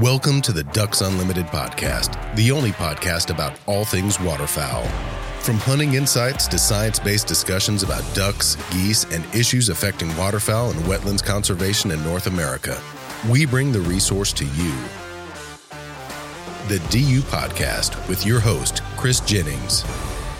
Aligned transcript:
Welcome 0.00 0.42
to 0.42 0.50
the 0.50 0.64
Ducks 0.64 1.02
Unlimited 1.02 1.46
podcast, 1.46 2.34
the 2.34 2.50
only 2.50 2.72
podcast 2.72 3.30
about 3.30 3.56
all 3.66 3.84
things 3.84 4.18
waterfowl. 4.18 4.82
From 5.38 5.54
hunting 5.58 5.94
insights 5.94 6.48
to 6.48 6.58
science 6.58 6.98
based 6.98 7.28
discussions 7.28 7.84
about 7.84 8.02
ducks, 8.12 8.56
geese, 8.72 9.04
and 9.12 9.24
issues 9.32 9.68
affecting 9.68 10.08
waterfowl 10.16 10.72
and 10.72 10.80
wetlands 10.86 11.22
conservation 11.22 11.92
in 11.92 12.02
North 12.02 12.26
America, 12.26 12.76
we 13.30 13.46
bring 13.46 13.70
the 13.70 13.82
resource 13.82 14.32
to 14.32 14.44
you. 14.44 14.74
The 16.66 16.84
DU 16.90 17.20
Podcast 17.20 18.08
with 18.08 18.26
your 18.26 18.40
host, 18.40 18.82
Chris 18.96 19.20
Jennings. 19.20 19.84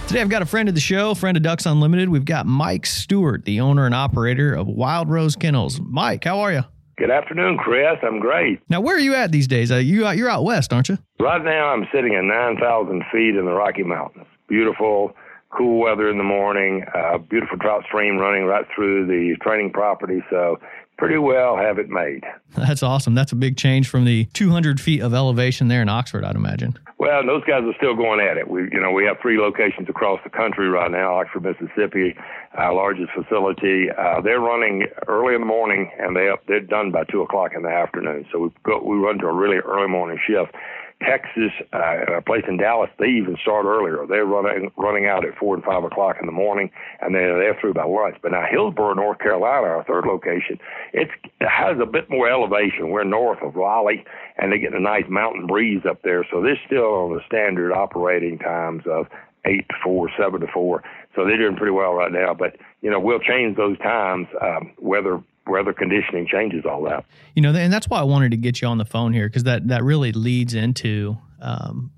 Today, 0.09 0.21
I've 0.21 0.29
got 0.29 0.43
a 0.43 0.47
friend 0.47 0.69
of 0.69 0.75
the 0.75 0.81
show, 0.81 1.15
friend 1.15 1.37
of 1.37 1.45
Ducks 1.45 1.65
Unlimited. 1.65 2.09
We've 2.09 2.25
got 2.25 2.47
Mike 2.47 2.87
Stewart, 2.87 3.45
the 3.45 3.61
owner 3.61 3.87
and 3.87 3.95
operator 3.95 4.53
of 4.53 4.67
Wildrose 4.67 5.37
Kennels. 5.37 5.79
Mike, 5.81 6.25
how 6.25 6.41
are 6.41 6.53
you? 6.53 6.65
Good 6.97 7.11
afternoon, 7.11 7.59
Chris. 7.59 7.99
I'm 8.03 8.21
great. 8.21 8.61
Now, 8.69 8.81
where 8.81 8.95
are 8.97 9.01
you 9.01 9.15
at 9.15 9.33
these 9.33 9.49
days? 9.49 9.73
Uh, 9.73 9.77
you 9.77 10.09
you're 10.13 10.29
out 10.29 10.45
west, 10.45 10.73
aren't 10.73 10.89
you? 10.89 10.99
Right 11.19 11.43
now, 11.45 11.69
I'm 11.69 11.87
sitting 11.93 12.15
at 12.15 12.25
9,000 12.25 13.03
feet 13.11 13.35
in 13.35 13.47
the 13.47 13.53
Rocky 13.53 13.83
Mountains. 13.83 14.27
Beautiful, 14.49 15.13
cool 15.51 15.81
weather 15.81 16.09
in 16.09 16.19
the 16.19 16.25
morning. 16.25 16.85
Uh, 16.95 17.19
beautiful 17.19 17.59
trout 17.59 17.85
stream 17.87 18.19
running 18.19 18.45
right 18.45 18.65
through 18.75 19.07
the 19.07 19.37
training 19.43 19.73
property. 19.73 20.23
So 20.31 20.59
pretty 20.97 21.19
well 21.19 21.57
have 21.57 21.79
it 21.79 21.89
made. 21.89 22.25
That's 22.55 22.83
awesome. 22.83 23.15
That's 23.15 23.33
a 23.33 23.37
big 23.37 23.57
change 23.57 23.89
from 23.89 24.05
the 24.05 24.27
200 24.27 24.81
feet 24.81 25.01
of 25.01 25.15
elevation 25.15 25.69
there 25.69 25.83
in 25.83 25.89
Oxford, 25.89 26.25
I'd 26.25 26.37
imagine. 26.37 26.79
Well, 26.99 27.27
those 27.27 27.43
guys 27.45 27.63
are 27.65 27.75
still 27.77 27.95
going 27.97 28.21
at 28.21 28.37
it. 28.37 28.49
We, 28.49 28.63
you 28.73 28.81
know, 28.81 28.93
we 28.93 29.05
have 29.05 29.17
three 29.21 29.39
locations 29.39 29.89
across 29.89 30.21
the 30.25 30.31
country 30.31 30.69
right 30.69 30.91
now. 30.91 31.17
Oxford, 31.17 31.43
Mississippi, 31.43 32.17
our 32.55 32.73
largest 32.73 33.11
facility. 33.13 33.89
Uh, 33.91 34.21
they're 34.21 34.41
running 34.41 34.87
early 35.09 35.35
in 35.35 35.41
the 35.41 35.47
morning, 35.47 35.91
and 35.99 36.17
they 36.17 36.31
they're 36.47 36.61
done 36.61 36.93
by 36.93 37.05
two 37.05 37.21
o'clock 37.23 37.53
in 37.55 37.63
the 37.63 37.69
afternoon. 37.69 38.25
So 38.33 38.39
we 38.39 38.51
go 38.63 38.81
we 38.83 38.97
run 38.97 39.19
to 39.19 39.27
a 39.27 39.35
really 39.35 39.59
early 39.59 39.89
morning 39.89 40.19
shift. 40.27 40.55
Texas, 41.03 41.53
uh, 41.73 42.19
a 42.19 42.23
place 42.23 42.45
in 42.49 42.57
Dallas, 42.57 42.91
they 42.99 43.09
even 43.09 43.37
start 43.43 43.67
earlier. 43.67 44.07
They're 44.09 44.25
running 44.25 44.71
running 44.77 45.07
out 45.07 45.25
at 45.25 45.37
four 45.37 45.55
and 45.55 45.65
five 45.65 45.85
o'clock 45.85 46.17
in 46.21 46.27
the 46.27 46.33
morning, 46.33 46.71
and 47.01 47.15
they're 47.15 47.57
through 47.61 47.75
by 47.75 47.85
lunch. 47.85 48.17
But 48.23 48.33
now 48.33 48.45
Hillsborough, 48.51 48.95
North 48.95 49.19
Carolina, 49.19 49.67
our 49.67 49.85
third 49.85 50.07
location, 50.07 50.59
it 50.93 51.09
has 51.41 51.79
a 51.81 51.87
bit 51.87 52.09
more 52.09 52.29
elevation. 52.29 52.91
We're 52.91 53.05
north 53.05 53.43
of 53.43 53.55
Raleigh, 53.55 54.05
and 54.39 54.53
they 54.53 54.59
get 54.59 54.75
a 54.75 54.81
nice 54.81 55.05
mountain 55.09 55.47
breeze 55.47 55.83
up 55.89 56.03
there. 56.03 56.27
So 56.31 56.41
they're 56.41 56.61
still 56.67 56.95
on 56.95 57.15
the 57.15 57.21
standard 57.27 57.73
operating 57.73 58.39
times 58.39 58.85
of 58.87 59.07
eight 59.47 59.69
to 59.69 59.75
four, 59.83 60.11
seven 60.19 60.41
to 60.41 60.47
four. 60.53 60.83
So 61.15 61.25
they're 61.25 61.39
doing 61.39 61.57
pretty 61.57 61.73
well 61.73 61.95
right 61.95 62.13
now. 62.13 62.35
But 62.35 62.57
you 62.81 62.91
know, 62.91 63.01
we'll 63.01 63.21
change 63.21 63.57
those 63.57 63.79
times 63.79 64.27
um, 64.41 64.73
weather 64.79 65.23
weather 65.47 65.73
conditioning 65.73 66.27
changes 66.27 66.65
all 66.65 66.83
that. 66.85 67.05
You 67.35 67.43
know, 67.43 67.55
and 67.55 67.73
that's 67.73 67.89
why 67.89 68.01
I 68.01 68.05
wanted 68.05 68.31
to 68.33 68.37
get 68.37 68.61
you 68.61 68.69
on 68.69 68.79
the 68.79 68.85
phone 68.85 69.13
here 69.13 69.29
because 69.29 69.45
that 69.45 69.69
that 69.69 69.85
really 69.85 70.13
leads 70.13 70.55
into 70.55 71.17
um, 71.41 71.91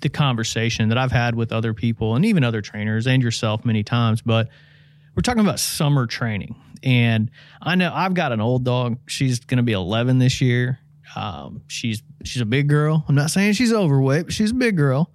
the 0.00 0.08
conversation 0.08 0.88
that 0.88 0.98
I've 0.98 1.12
had 1.12 1.34
with 1.34 1.52
other 1.52 1.74
people 1.74 2.14
and 2.14 2.24
even 2.24 2.44
other 2.44 2.60
trainers 2.60 3.06
and 3.06 3.22
yourself 3.22 3.64
many 3.64 3.82
times. 3.82 4.22
But 4.22 4.48
we're 5.14 5.22
talking 5.22 5.40
about 5.40 5.60
summer 5.60 6.06
training, 6.06 6.56
and 6.82 7.30
I 7.62 7.74
know 7.74 7.92
I've 7.92 8.14
got 8.14 8.32
an 8.32 8.40
old 8.40 8.64
dog. 8.64 8.98
She's 9.06 9.40
going 9.40 9.58
to 9.58 9.62
be 9.62 9.72
11 9.72 10.18
this 10.18 10.40
year. 10.40 10.80
Um, 11.16 11.62
she's 11.68 12.02
she's 12.24 12.42
a 12.42 12.46
big 12.46 12.68
girl. 12.68 13.04
I'm 13.08 13.14
not 13.14 13.30
saying 13.30 13.52
she's 13.54 13.72
overweight, 13.72 14.26
but 14.26 14.32
she's 14.32 14.50
a 14.50 14.54
big 14.54 14.76
girl. 14.76 15.10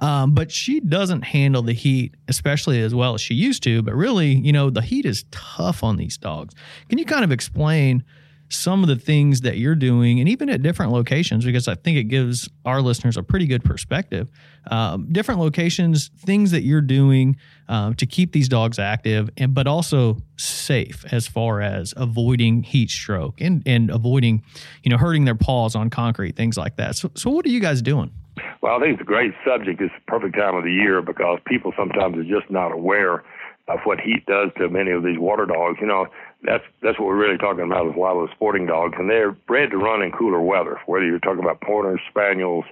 Um, 0.00 0.32
but 0.32 0.50
she 0.50 0.80
doesn't 0.80 1.22
handle 1.22 1.62
the 1.62 1.72
heat, 1.72 2.14
especially 2.28 2.80
as 2.80 2.94
well 2.94 3.14
as 3.14 3.20
she 3.20 3.34
used 3.34 3.62
to. 3.64 3.82
But 3.82 3.94
really, 3.94 4.34
you 4.34 4.52
know, 4.52 4.70
the 4.70 4.82
heat 4.82 5.04
is 5.04 5.24
tough 5.30 5.84
on 5.84 5.96
these 5.96 6.16
dogs. 6.16 6.54
Can 6.88 6.98
you 6.98 7.04
kind 7.04 7.24
of 7.24 7.32
explain 7.32 8.04
some 8.50 8.82
of 8.82 8.88
the 8.88 8.96
things 8.96 9.42
that 9.42 9.58
you're 9.58 9.76
doing, 9.76 10.18
and 10.18 10.28
even 10.28 10.50
at 10.50 10.60
different 10.60 10.90
locations, 10.90 11.44
because 11.44 11.68
I 11.68 11.76
think 11.76 11.96
it 11.96 12.04
gives 12.04 12.48
our 12.64 12.82
listeners 12.82 13.16
a 13.16 13.22
pretty 13.22 13.46
good 13.46 13.64
perspective. 13.64 14.28
Um, 14.68 15.08
different 15.12 15.40
locations, 15.40 16.08
things 16.18 16.50
that 16.50 16.62
you're 16.62 16.80
doing 16.80 17.36
um, 17.68 17.94
to 17.94 18.06
keep 18.06 18.32
these 18.32 18.48
dogs 18.48 18.78
active, 18.78 19.30
and 19.36 19.54
but 19.54 19.68
also 19.68 20.18
safe 20.36 21.04
as 21.12 21.28
far 21.28 21.60
as 21.60 21.94
avoiding 21.96 22.64
heat 22.64 22.90
stroke 22.90 23.40
and 23.40 23.62
and 23.66 23.88
avoiding, 23.88 24.42
you 24.82 24.90
know, 24.90 24.98
hurting 24.98 25.24
their 25.24 25.36
paws 25.36 25.76
on 25.76 25.88
concrete, 25.88 26.34
things 26.34 26.56
like 26.58 26.76
that. 26.76 26.96
So, 26.96 27.10
so 27.14 27.30
what 27.30 27.46
are 27.46 27.50
you 27.50 27.60
guys 27.60 27.80
doing? 27.80 28.10
Well, 28.60 28.76
I 28.76 28.80
think 28.80 28.94
it's 28.94 29.02
a 29.02 29.04
great 29.04 29.32
subject. 29.44 29.80
It's 29.80 29.94
the 29.94 30.10
perfect 30.10 30.36
time 30.36 30.54
of 30.56 30.64
the 30.64 30.72
year 30.72 31.02
because 31.02 31.38
people 31.46 31.72
sometimes 31.76 32.16
are 32.18 32.24
just 32.24 32.50
not 32.50 32.72
aware 32.72 33.24
of 33.68 33.80
what 33.84 34.00
heat 34.00 34.26
does 34.26 34.50
to 34.58 34.68
many 34.68 34.90
of 34.90 35.02
these 35.02 35.18
water 35.18 35.46
dogs. 35.46 35.78
You 35.80 35.86
know, 35.86 36.06
that's 36.42 36.64
that's 36.82 36.98
what 36.98 37.06
we're 37.06 37.16
really 37.16 37.38
talking 37.38 37.64
about 37.64 37.86
with 37.86 37.96
a 37.96 38.00
lot 38.00 38.16
of 38.16 38.28
the 38.28 38.34
sporting 38.34 38.66
dogs, 38.66 38.94
and 38.98 39.08
they're 39.08 39.32
bred 39.32 39.70
to 39.70 39.78
run 39.78 40.02
in 40.02 40.12
cooler 40.12 40.40
weather. 40.40 40.78
Whether 40.86 41.06
you're 41.06 41.20
talking 41.20 41.40
about 41.40 41.60
pointers, 41.60 42.00
spaniels, 42.08 42.64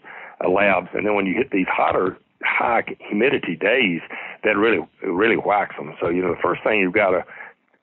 uh, 0.44 0.48
labs, 0.48 0.88
and 0.94 1.06
then 1.06 1.14
when 1.14 1.26
you 1.26 1.34
hit 1.34 1.50
these 1.50 1.68
hotter, 1.68 2.18
high 2.42 2.84
humidity 2.98 3.56
days, 3.56 4.00
that 4.44 4.56
really 4.56 4.80
really 5.02 5.36
whacks 5.36 5.76
them. 5.76 5.94
So 6.00 6.08
you 6.08 6.22
know, 6.22 6.34
the 6.34 6.42
first 6.42 6.62
thing 6.64 6.80
you've 6.80 6.92
got 6.94 7.10
to 7.10 7.24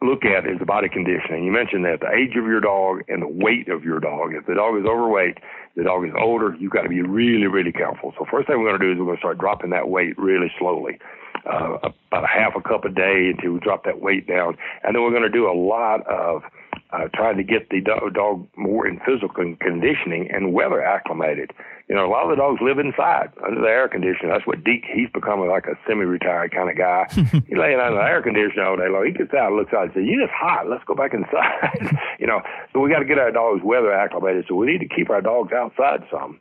look 0.02 0.26
at 0.26 0.46
is 0.46 0.60
the 0.60 0.66
body 0.66 0.90
conditioning. 0.90 1.46
You 1.46 1.52
mentioned 1.52 1.86
that 1.86 2.02
the 2.02 2.12
age 2.12 2.36
of 2.38 2.46
your 2.46 2.60
dog 2.60 3.02
and 3.08 3.22
the 3.22 3.28
weight 3.28 3.70
of 3.70 3.84
your 3.84 4.00
dog. 4.00 4.34
If 4.34 4.46
the 4.46 4.56
dog 4.56 4.78
is 4.78 4.86
overweight, 4.86 5.38
the 5.76 5.84
dog 5.84 6.06
is 6.06 6.14
older, 6.20 6.56
you've 6.60 6.72
got 6.72 6.84
to 6.84 6.90
be 6.90 7.02
really, 7.02 7.48
really 7.48 7.72
careful. 7.72 8.14
So 8.18 8.26
first 8.30 8.48
thing 8.48 8.60
we're 8.60 8.70
going 8.70 8.80
to 8.80 8.86
do 8.86 8.92
is 8.92 9.00
we're 9.00 9.06
going 9.06 9.18
to 9.18 9.22
start 9.22 9.38
dropping 9.38 9.72
that 9.72 9.90
weight 9.90 10.18
really 10.18 10.52
slowly, 10.60 11.00
uh, 11.46 11.78
about 12.12 12.24
a 12.24 12.28
half 12.28 12.54
a 12.56 12.62
cup 12.62 12.86
a 12.86 12.90
day 12.90 13.32
until 13.36 13.54
we 13.54 13.60
drop 13.60 13.84
that 13.86 14.02
weight 14.02 14.28
down, 14.28 14.58
and 14.84 14.96
then 14.96 15.04
we're 15.04 15.12
going 15.12 15.24
to 15.24 15.30
do 15.30 15.50
a 15.50 15.56
lot 15.56 16.06
of 16.08 16.44
uh, 16.92 17.08
trying 17.14 17.38
to 17.38 17.44
get 17.44 17.70
the 17.70 17.82
do- 17.82 18.10
dog 18.14 18.48
more 18.56 18.88
in 18.88 19.00
physical 19.06 19.56
conditioning 19.60 20.30
and 20.32 20.54
weather 20.54 20.82
acclimated. 20.82 21.52
You 21.88 21.96
know, 21.96 22.06
a 22.06 22.10
lot 22.10 22.24
of 22.24 22.32
the 22.32 22.36
dogs 22.36 22.62
live 22.62 22.80
inside 22.80 23.30
under 23.46 23.62
the 23.62 23.68
air 23.68 23.88
conditioner. 23.88 24.34
That's 24.34 24.48
what 24.48 24.64
Deke, 24.64 24.86
he's 24.92 25.10
becoming 25.14 25.50
like 25.50 25.66
a 25.68 25.78
semi-retired 25.88 26.52
kind 26.52 26.70
of 26.70 26.78
guy. 26.78 27.06
he's 27.46 27.58
laying 27.58 27.80
under 27.80 27.98
the 27.98 28.08
air 28.08 28.24
conditioner 28.24 28.66
all 28.66 28.78
day 28.78 28.90
long. 28.90 29.06
He 29.06 29.12
gets 29.12 29.34
out 29.34 29.54
and 29.54 29.58
looks 29.58 29.74
out 29.74 29.84
and 29.84 29.94
says, 29.94 30.04
You're 30.06 30.26
just 30.26 30.34
hot. 30.34 30.68
Let's 30.68 30.84
go 30.86 30.96
back 30.96 31.14
inside." 31.14 31.94
you 32.20 32.26
know, 32.26 32.42
so 32.74 32.80
we 32.80 32.90
got 32.90 33.00
to 33.00 33.06
get 33.06 33.20
our 33.20 33.32
dogs 33.32 33.62
weather 33.64 33.94
acclimated. 33.94 34.46
So 34.48 34.56
we 34.56 34.66
need 34.66 34.82
to 34.82 34.90
keep 34.90 35.10
our 35.10 35.22
dogs 35.22 35.54
outside 35.54 36.02
some. 36.10 36.40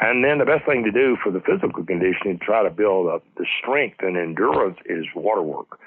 And 0.00 0.24
then 0.24 0.38
the 0.38 0.44
best 0.44 0.64
thing 0.64 0.82
to 0.84 0.90
do 0.90 1.16
for 1.22 1.30
the 1.30 1.40
physical 1.40 1.84
conditioning 1.84 2.38
to 2.38 2.44
try 2.44 2.62
to 2.62 2.70
build 2.70 3.06
up 3.06 3.22
the 3.36 3.46
strength 3.60 3.98
and 4.00 4.16
endurance 4.16 4.78
is 4.86 5.04
water 5.14 5.42
work, 5.42 5.78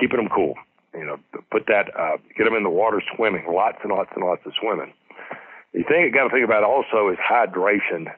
keeping 0.00 0.16
them 0.16 0.28
cool. 0.34 0.54
You 0.94 1.04
know, 1.04 1.16
put 1.50 1.66
that, 1.66 1.94
uh, 1.98 2.16
get 2.36 2.44
them 2.44 2.54
in 2.54 2.62
the 2.62 2.70
water 2.70 3.02
swimming, 3.14 3.44
lots 3.48 3.78
and 3.82 3.92
lots 3.92 4.10
and 4.14 4.24
lots 4.24 4.42
of 4.46 4.52
swimming. 4.60 4.92
The 5.74 5.82
thing 5.84 6.02
you 6.02 6.10
got 6.12 6.24
to 6.24 6.30
think 6.30 6.44
about 6.44 6.64
also 6.64 7.08
is 7.10 7.18
hydration. 7.18 8.12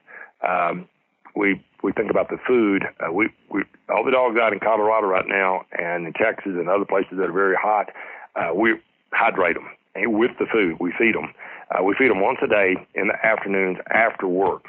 Um, 0.46 0.88
we 1.34 1.62
we 1.82 1.92
think 1.92 2.10
about 2.10 2.28
the 2.28 2.38
food. 2.46 2.84
Uh, 3.00 3.12
we 3.12 3.28
we 3.50 3.62
all 3.88 4.04
the 4.04 4.10
dogs 4.10 4.36
out 4.40 4.52
in 4.52 4.60
Colorado 4.60 5.06
right 5.06 5.26
now 5.26 5.64
and 5.72 6.06
in 6.06 6.12
Texas 6.12 6.52
and 6.54 6.68
other 6.68 6.84
places 6.84 7.18
that 7.18 7.28
are 7.28 7.32
very 7.32 7.56
hot. 7.56 7.90
Uh, 8.36 8.54
we 8.54 8.74
hydrate 9.12 9.54
them 9.54 9.68
and 9.94 10.14
with 10.18 10.32
the 10.38 10.46
food. 10.46 10.76
We 10.80 10.92
feed 10.98 11.14
them. 11.14 11.34
Uh, 11.70 11.82
we 11.82 11.94
feed 11.98 12.10
them 12.10 12.20
once 12.20 12.38
a 12.42 12.46
day 12.46 12.76
in 12.94 13.08
the 13.08 13.26
afternoons 13.26 13.78
after 13.90 14.26
work, 14.26 14.64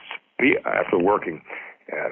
after 0.66 0.98
working. 0.98 1.42
Uh, 1.92 2.10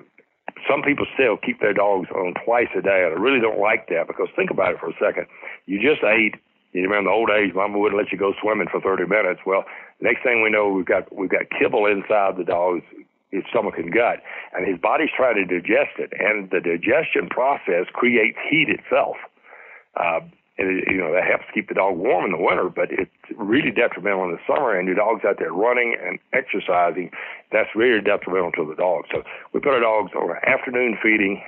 some 0.69 0.81
people 0.81 1.05
still 1.13 1.37
keep 1.37 1.59
their 1.59 1.73
dogs 1.73 2.09
on 2.11 2.33
twice 2.45 2.69
a 2.77 2.81
day, 2.81 3.03
and 3.05 3.17
I 3.17 3.21
really 3.21 3.39
don't 3.39 3.59
like 3.59 3.87
that 3.89 4.07
because 4.07 4.27
think 4.35 4.51
about 4.51 4.73
it 4.73 4.79
for 4.79 4.89
a 4.89 4.97
second. 4.99 5.27
You 5.65 5.79
just 5.79 6.03
ate. 6.03 6.35
You 6.73 6.83
remember 6.83 7.09
the 7.09 7.15
old 7.15 7.29
days, 7.29 7.51
Mama 7.55 7.79
wouldn't 7.79 7.97
let 7.99 8.11
you 8.11 8.17
go 8.17 8.33
swimming 8.39 8.67
for 8.69 8.79
30 8.79 9.07
minutes. 9.07 9.41
Well, 9.45 9.65
next 10.01 10.21
thing 10.21 10.43
we 10.43 10.51
know, 10.51 10.69
we've 10.69 10.85
got 10.85 11.09
we've 11.15 11.29
got 11.29 11.49
kibble 11.49 11.85
inside 11.87 12.37
the 12.37 12.43
dog's 12.43 12.83
his 13.31 13.43
stomach 13.49 13.75
and 13.77 13.93
gut, 13.93 14.21
and 14.53 14.67
his 14.67 14.79
body's 14.79 15.09
trying 15.15 15.35
to 15.35 15.45
digest 15.45 15.97
it, 15.99 16.11
and 16.17 16.49
the 16.49 16.59
digestion 16.59 17.29
process 17.29 17.85
creates 17.93 18.37
heat 18.49 18.69
itself. 18.69 19.17
Uh, 19.95 20.21
and 20.59 20.79
it, 20.79 20.91
you 20.91 20.97
know 20.97 21.11
that 21.13 21.23
helps 21.23 21.45
keep 21.53 21.69
the 21.69 21.73
dog 21.73 21.97
warm 21.97 22.25
in 22.25 22.31
the 22.31 22.37
winter, 22.37 22.69
but 22.69 22.91
it's 22.91 23.11
really 23.35 23.71
detrimental 23.71 24.25
in 24.25 24.31
the 24.31 24.43
summer. 24.45 24.77
And 24.77 24.87
your 24.87 24.95
dog's 24.95 25.23
out 25.25 25.39
there 25.39 25.53
running 25.53 25.95
and 25.95 26.19
exercising, 26.33 27.11
that's 27.51 27.69
very 27.75 28.01
detrimental 28.01 28.51
to 28.59 28.65
the 28.67 28.75
dog. 28.75 29.05
So 29.11 29.23
we 29.53 29.59
put 29.59 29.73
our 29.73 29.79
dogs 29.79 30.11
on 30.13 30.35
afternoon 30.45 30.97
feeding, 31.01 31.41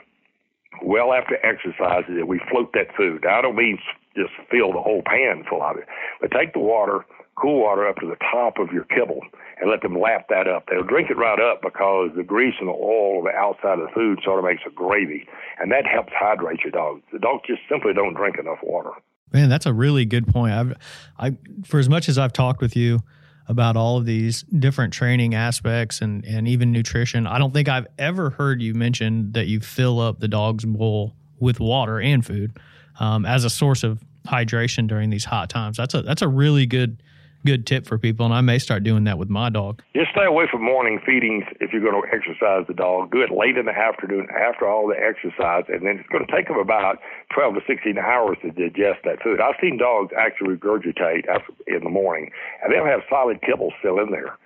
well 0.81 1.13
after 1.13 1.37
exercises, 1.45 2.15
and 2.15 2.27
we 2.27 2.39
float 2.49 2.71
that 2.73 2.95
food. 2.95 3.21
Now, 3.23 3.39
I 3.39 3.41
don't 3.41 3.55
mean 3.55 3.77
just 4.15 4.31
fill 4.49 4.73
the 4.73 4.81
whole 4.81 5.03
pan 5.05 5.43
full 5.47 5.61
of 5.63 5.77
it, 5.77 5.87
but 6.19 6.31
take 6.31 6.53
the 6.53 6.59
water, 6.59 7.05
cool 7.35 7.61
water 7.61 7.87
up 7.87 7.97
to 7.97 8.07
the 8.07 8.17
top 8.31 8.57
of 8.59 8.71
your 8.71 8.83
kibble 8.85 9.21
and 9.59 9.69
let 9.69 9.81
them 9.81 9.99
lap 9.99 10.27
that 10.29 10.47
up. 10.47 10.65
They'll 10.69 10.83
drink 10.83 11.09
it 11.09 11.17
right 11.17 11.39
up 11.39 11.61
because 11.61 12.09
the 12.15 12.23
grease 12.23 12.55
and 12.59 12.67
the 12.67 12.73
oil 12.73 13.19
on 13.19 13.23
the 13.25 13.31
outside 13.31 13.79
of 13.79 13.87
the 13.87 13.93
food 13.93 14.19
sort 14.23 14.39
of 14.39 14.45
makes 14.45 14.63
a 14.67 14.71
gravy, 14.71 15.27
and 15.59 15.71
that 15.71 15.85
helps 15.85 16.11
hydrate 16.15 16.61
your 16.63 16.71
dog. 16.71 17.01
The 17.13 17.19
dogs 17.19 17.43
just 17.47 17.61
simply 17.69 17.93
don't 17.93 18.13
drink 18.13 18.37
enough 18.37 18.59
water. 18.63 18.91
Man, 19.31 19.49
that's 19.49 19.65
a 19.65 19.73
really 19.73 20.05
good 20.05 20.27
point. 20.27 20.53
I've, 20.53 20.73
I, 21.17 21.37
for 21.65 21.79
as 21.79 21.87
much 21.87 22.09
as 22.09 22.17
I've 22.17 22.33
talked 22.33 22.59
with 22.59 22.75
you 22.75 22.99
about 23.47 23.77
all 23.77 23.97
of 23.97 24.05
these 24.05 24.43
different 24.43 24.93
training 24.93 25.35
aspects 25.35 26.01
and 26.01 26.25
and 26.25 26.47
even 26.47 26.71
nutrition, 26.71 27.27
I 27.27 27.37
don't 27.37 27.53
think 27.53 27.69
I've 27.69 27.87
ever 27.97 28.31
heard 28.31 28.61
you 28.61 28.73
mention 28.73 29.31
that 29.31 29.47
you 29.47 29.61
fill 29.61 29.99
up 29.99 30.19
the 30.19 30.27
dog's 30.27 30.65
bowl 30.65 31.15
with 31.39 31.59
water 31.59 31.99
and 31.99 32.25
food 32.25 32.59
um, 32.99 33.25
as 33.25 33.45
a 33.45 33.49
source 33.49 33.83
of 33.83 34.03
hydration 34.27 34.87
during 34.87 35.09
these 35.09 35.25
hot 35.25 35.49
times. 35.49 35.77
That's 35.77 35.93
a 35.93 36.01
that's 36.01 36.21
a 36.21 36.27
really 36.27 36.65
good 36.65 37.01
good 37.45 37.65
tip 37.65 37.85
for 37.85 37.97
people, 37.97 38.25
and 38.25 38.33
I 38.33 38.41
may 38.41 38.59
start 38.59 38.83
doing 38.83 39.03
that 39.05 39.17
with 39.17 39.29
my 39.29 39.49
dog. 39.49 39.81
Just 39.95 40.11
stay 40.11 40.25
away 40.25 40.45
from 40.51 40.63
morning 40.63 40.99
feedings 41.05 41.43
if 41.59 41.71
you're 41.73 41.81
going 41.81 42.01
to 42.01 42.07
exercise 42.13 42.65
the 42.67 42.73
dog. 42.73 43.11
Do 43.11 43.21
it 43.21 43.31
late 43.31 43.57
in 43.57 43.65
the 43.65 43.77
afternoon 43.77 44.27
after 44.29 44.67
all 44.67 44.87
the 44.87 44.97
exercise, 44.97 45.65
and 45.67 45.85
then 45.85 45.99
it's 45.99 46.09
going 46.09 46.25
to 46.25 46.31
take 46.31 46.47
them 46.47 46.57
about 46.57 46.99
12 47.33 47.55
to 47.55 47.61
16 47.67 47.97
hours 47.97 48.37
to 48.41 48.51
digest 48.51 49.03
that 49.05 49.21
food. 49.23 49.39
I've 49.41 49.59
seen 49.61 49.77
dogs 49.77 50.13
actually 50.17 50.55
regurgitate 50.55 51.27
after, 51.27 51.53
in 51.67 51.83
the 51.83 51.89
morning, 51.89 52.31
and 52.63 52.73
they'll 52.73 52.85
have 52.85 53.01
solid 53.09 53.41
kibble 53.41 53.73
still 53.79 53.99
in 53.99 54.11
there. 54.11 54.37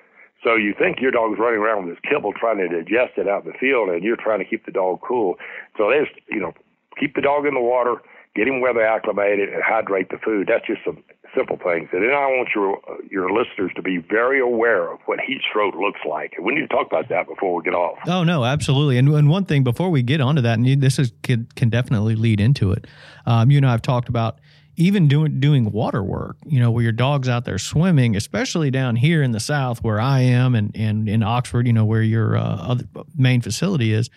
So 0.43 0.55
you 0.55 0.75
think 0.77 1.01
your 1.01 1.11
dog's 1.11 1.39
running 1.39 1.59
around 1.59 1.87
with 1.87 1.95
this 1.95 2.03
kibble 2.05 2.33
trying 2.33 2.57
to 2.57 2.69
digest 2.69 3.17
it 3.17 3.27
out 3.27 3.45
in 3.45 3.51
the 3.51 3.57
field, 3.57 3.89
and 3.89 4.03
you're 4.03 4.15
trying 4.15 4.39
to 4.39 4.45
keep 4.45 4.65
the 4.65 4.71
dog 4.71 5.01
cool. 5.01 5.35
So 5.77 5.89
there's, 5.89 6.07
you 6.29 6.39
know, 6.39 6.53
keep 6.99 7.15
the 7.15 7.21
dog 7.21 7.45
in 7.45 7.55
the 7.55 7.61
water, 7.61 7.97
get 8.35 8.47
him 8.47 8.61
weather 8.61 8.85
acclimated, 8.85 9.49
and 9.49 9.63
hydrate 9.63 10.09
the 10.09 10.17
food. 10.17 10.47
That's 10.47 10.65
just 10.67 10.83
some 10.83 11.03
simple 11.35 11.57
things. 11.57 11.89
And 11.91 12.03
then 12.03 12.11
I 12.11 12.27
want 12.27 12.49
your 12.55 12.79
your 13.09 13.31
listeners 13.31 13.71
to 13.75 13.81
be 13.81 13.97
very 13.97 14.39
aware 14.39 14.91
of 14.91 14.99
what 15.05 15.19
heat 15.19 15.41
stroke 15.49 15.75
looks 15.75 16.01
like. 16.07 16.33
And 16.37 16.45
we 16.45 16.53
need 16.53 16.61
to 16.61 16.67
talk 16.67 16.87
about 16.87 17.09
that 17.09 17.27
before 17.27 17.55
we 17.55 17.63
get 17.63 17.73
off. 17.73 17.97
Oh 18.07 18.23
no, 18.23 18.43
absolutely. 18.43 18.97
And, 18.97 19.09
and 19.09 19.29
one 19.29 19.45
thing 19.45 19.63
before 19.63 19.89
we 19.89 20.01
get 20.01 20.21
onto 20.21 20.41
that, 20.41 20.53
and 20.53 20.67
you, 20.67 20.75
this 20.75 20.99
is 20.99 21.11
can, 21.23 21.47
can 21.55 21.69
definitely 21.69 22.15
lead 22.15 22.39
into 22.39 22.71
it. 22.71 22.85
Um, 23.25 23.51
you 23.51 23.61
know, 23.61 23.69
I've 23.69 23.81
talked 23.81 24.09
about 24.09 24.39
even 24.77 25.07
doing 25.07 25.39
doing 25.39 25.71
water 25.71 26.03
work. 26.03 26.37
You 26.45 26.59
know, 26.59 26.71
where 26.71 26.83
your 26.83 26.91
dog's 26.91 27.29
out 27.29 27.45
there 27.45 27.57
swimming, 27.57 28.15
especially 28.15 28.71
down 28.71 28.95
here 28.95 29.23
in 29.23 29.31
the 29.31 29.39
south 29.39 29.83
where 29.83 29.99
I 29.99 30.21
am, 30.21 30.55
and 30.55 30.75
and 30.75 31.07
in 31.07 31.23
Oxford, 31.23 31.67
you 31.67 31.73
know, 31.73 31.85
where 31.85 32.01
your 32.01 32.37
uh, 32.37 32.41
other 32.41 32.85
main 33.15 33.41
facility 33.41 33.93
is. 33.93 34.09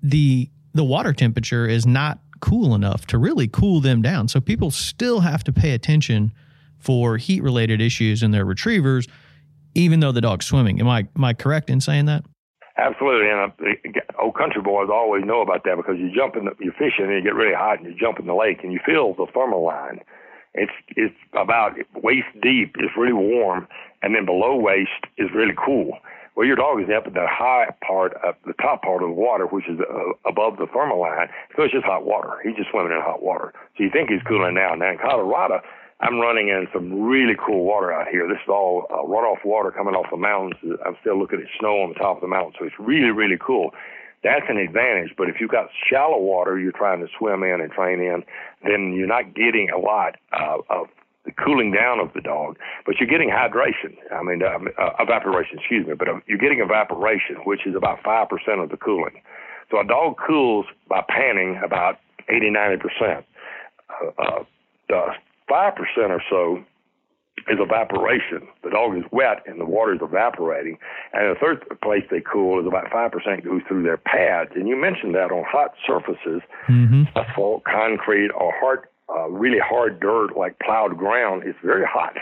The 0.00 0.48
the 0.74 0.84
water 0.84 1.12
temperature 1.12 1.66
is 1.66 1.86
not 1.86 2.20
cool 2.40 2.74
enough 2.74 3.06
to 3.06 3.18
really 3.18 3.48
cool 3.48 3.80
them 3.80 4.02
down. 4.02 4.28
So 4.28 4.40
people 4.40 4.70
still 4.70 5.20
have 5.20 5.44
to 5.44 5.52
pay 5.52 5.72
attention 5.72 6.32
for 6.78 7.16
heat 7.16 7.42
related 7.42 7.80
issues 7.80 8.22
in 8.22 8.30
their 8.30 8.44
retrievers, 8.44 9.06
even 9.74 10.00
though 10.00 10.12
the 10.12 10.20
dog's 10.20 10.46
swimming. 10.46 10.80
Am 10.80 10.88
I 10.88 11.08
am 11.16 11.24
I 11.24 11.34
correct 11.34 11.70
in 11.70 11.80
saying 11.80 12.06
that? 12.06 12.24
Absolutely, 12.78 13.28
and 13.28 13.50
uh, 13.50 14.22
old 14.22 14.36
country 14.36 14.62
boys 14.62 14.88
always 14.92 15.24
know 15.24 15.40
about 15.40 15.64
that 15.64 15.76
because 15.76 15.96
you 15.98 16.14
jump 16.14 16.36
in, 16.36 16.44
the, 16.44 16.52
you're 16.60 16.72
fishing 16.72 17.06
and 17.06 17.14
you 17.14 17.22
get 17.22 17.34
really 17.34 17.54
hot, 17.54 17.80
and 17.80 17.86
you 17.86 17.94
jump 17.98 18.20
in 18.20 18.26
the 18.26 18.34
lake 18.34 18.58
and 18.62 18.72
you 18.72 18.78
feel 18.86 19.14
the 19.14 19.26
thermal 19.34 19.64
line. 19.64 19.98
It's 20.54 20.72
it's 20.96 21.14
about 21.32 21.72
waist 21.94 22.28
deep 22.40 22.76
It's 22.78 22.96
really 22.96 23.12
warm, 23.12 23.66
and 24.02 24.14
then 24.14 24.24
below 24.24 24.56
waist 24.56 25.06
is 25.16 25.28
really 25.34 25.54
cool. 25.58 25.98
Well, 26.38 26.46
your 26.46 26.54
dog 26.54 26.78
is 26.80 26.86
up 26.86 27.04
in 27.04 27.14
the 27.14 27.26
high 27.26 27.66
part 27.84 28.14
of 28.22 28.36
the 28.46 28.52
top 28.62 28.82
part 28.82 29.02
of 29.02 29.08
the 29.08 29.12
water, 29.18 29.46
which 29.46 29.68
is 29.68 29.80
uh, 29.80 30.14
above 30.24 30.56
the 30.56 30.68
thermal 30.72 31.00
line, 31.00 31.26
because 31.48 31.64
it's 31.64 31.74
just 31.74 31.84
hot 31.84 32.06
water. 32.06 32.38
He's 32.44 32.54
just 32.54 32.70
swimming 32.70 32.92
in 32.92 33.02
hot 33.02 33.24
water. 33.24 33.52
So 33.76 33.82
you 33.82 33.90
think 33.90 34.08
he's 34.08 34.22
cooling 34.22 34.54
down. 34.54 34.78
Now 34.78 34.92
in 34.92 34.98
Colorado, 34.98 35.62
I'm 35.98 36.20
running 36.20 36.46
in 36.46 36.68
some 36.72 37.02
really 37.02 37.34
cool 37.34 37.64
water 37.64 37.92
out 37.92 38.06
here. 38.06 38.28
This 38.28 38.38
is 38.38 38.48
all 38.48 38.86
uh, 38.88 39.02
runoff 39.02 39.44
water 39.44 39.72
coming 39.72 39.96
off 39.96 40.12
the 40.12 40.16
mountains. 40.16 40.54
I'm 40.86 40.94
still 41.00 41.18
looking 41.18 41.40
at 41.40 41.46
snow 41.58 41.82
on 41.82 41.88
the 41.88 41.98
top 41.98 42.18
of 42.18 42.20
the 42.20 42.28
mountain, 42.28 42.52
so 42.56 42.66
it's 42.66 42.78
really, 42.78 43.10
really 43.10 43.38
cool. 43.44 43.74
That's 44.22 44.46
an 44.48 44.58
advantage. 44.58 45.14
But 45.18 45.28
if 45.28 45.40
you've 45.40 45.50
got 45.50 45.70
shallow 45.90 46.22
water 46.22 46.56
you're 46.56 46.70
trying 46.70 47.00
to 47.00 47.08
swim 47.18 47.42
in 47.42 47.60
and 47.60 47.72
train 47.72 47.98
in, 47.98 48.22
then 48.62 48.94
you're 48.94 49.10
not 49.10 49.34
getting 49.34 49.70
a 49.74 49.78
lot 49.78 50.14
uh, 50.32 50.58
of 50.70 50.86
the 51.28 51.42
cooling 51.44 51.70
down 51.70 52.00
of 52.00 52.12
the 52.14 52.20
dog, 52.20 52.56
but 52.86 52.96
you're 52.98 53.08
getting 53.08 53.28
hydration. 53.28 53.94
I 54.10 54.22
mean, 54.22 54.42
uh, 54.42 54.58
uh, 54.80 54.96
evaporation, 54.98 55.58
excuse 55.58 55.86
me, 55.86 55.94
but 55.94 56.08
uh, 56.08 56.20
you're 56.26 56.38
getting 56.38 56.60
evaporation, 56.60 57.36
which 57.44 57.66
is 57.66 57.76
about 57.76 58.02
5% 58.02 58.28
of 58.62 58.70
the 58.70 58.76
cooling. 58.76 59.20
So 59.70 59.78
a 59.78 59.84
dog 59.84 60.16
cools 60.26 60.66
by 60.88 61.04
panning 61.08 61.60
about 61.62 62.00
80, 62.28 62.50
90%. 62.50 63.24
Uh, 63.88 64.22
uh, 64.22 64.44
the 64.88 65.12
Five 65.48 65.74
percent 65.76 66.12
or 66.12 66.22
so 66.28 66.62
is 67.48 67.58
evaporation. 67.58 68.46
The 68.62 68.70
dog 68.70 68.96
is 68.98 69.04
wet 69.10 69.42
and 69.46 69.58
the 69.58 69.64
water 69.64 69.94
is 69.94 70.00
evaporating. 70.02 70.76
And 71.14 71.34
the 71.34 71.40
third 71.40 71.64
place 71.82 72.04
they 72.10 72.20
cool 72.20 72.60
is 72.60 72.66
about 72.66 72.90
5% 72.90 73.44
goes 73.44 73.62
through 73.66 73.84
their 73.84 73.96
pads. 73.96 74.50
And 74.54 74.68
you 74.68 74.76
mentioned 74.76 75.14
that 75.14 75.30
on 75.30 75.44
hot 75.48 75.72
surfaces, 75.86 76.42
mm-hmm. 76.68 77.04
asphalt, 77.16 77.64
concrete, 77.64 78.30
or 78.32 78.52
hard, 78.60 78.86
uh, 79.08 79.28
really 79.28 79.58
hard 79.58 80.00
dirt 80.00 80.36
like 80.36 80.58
plowed 80.58 80.96
ground, 80.96 81.42
it's 81.44 81.58
very 81.64 81.86
hot. 81.86 82.14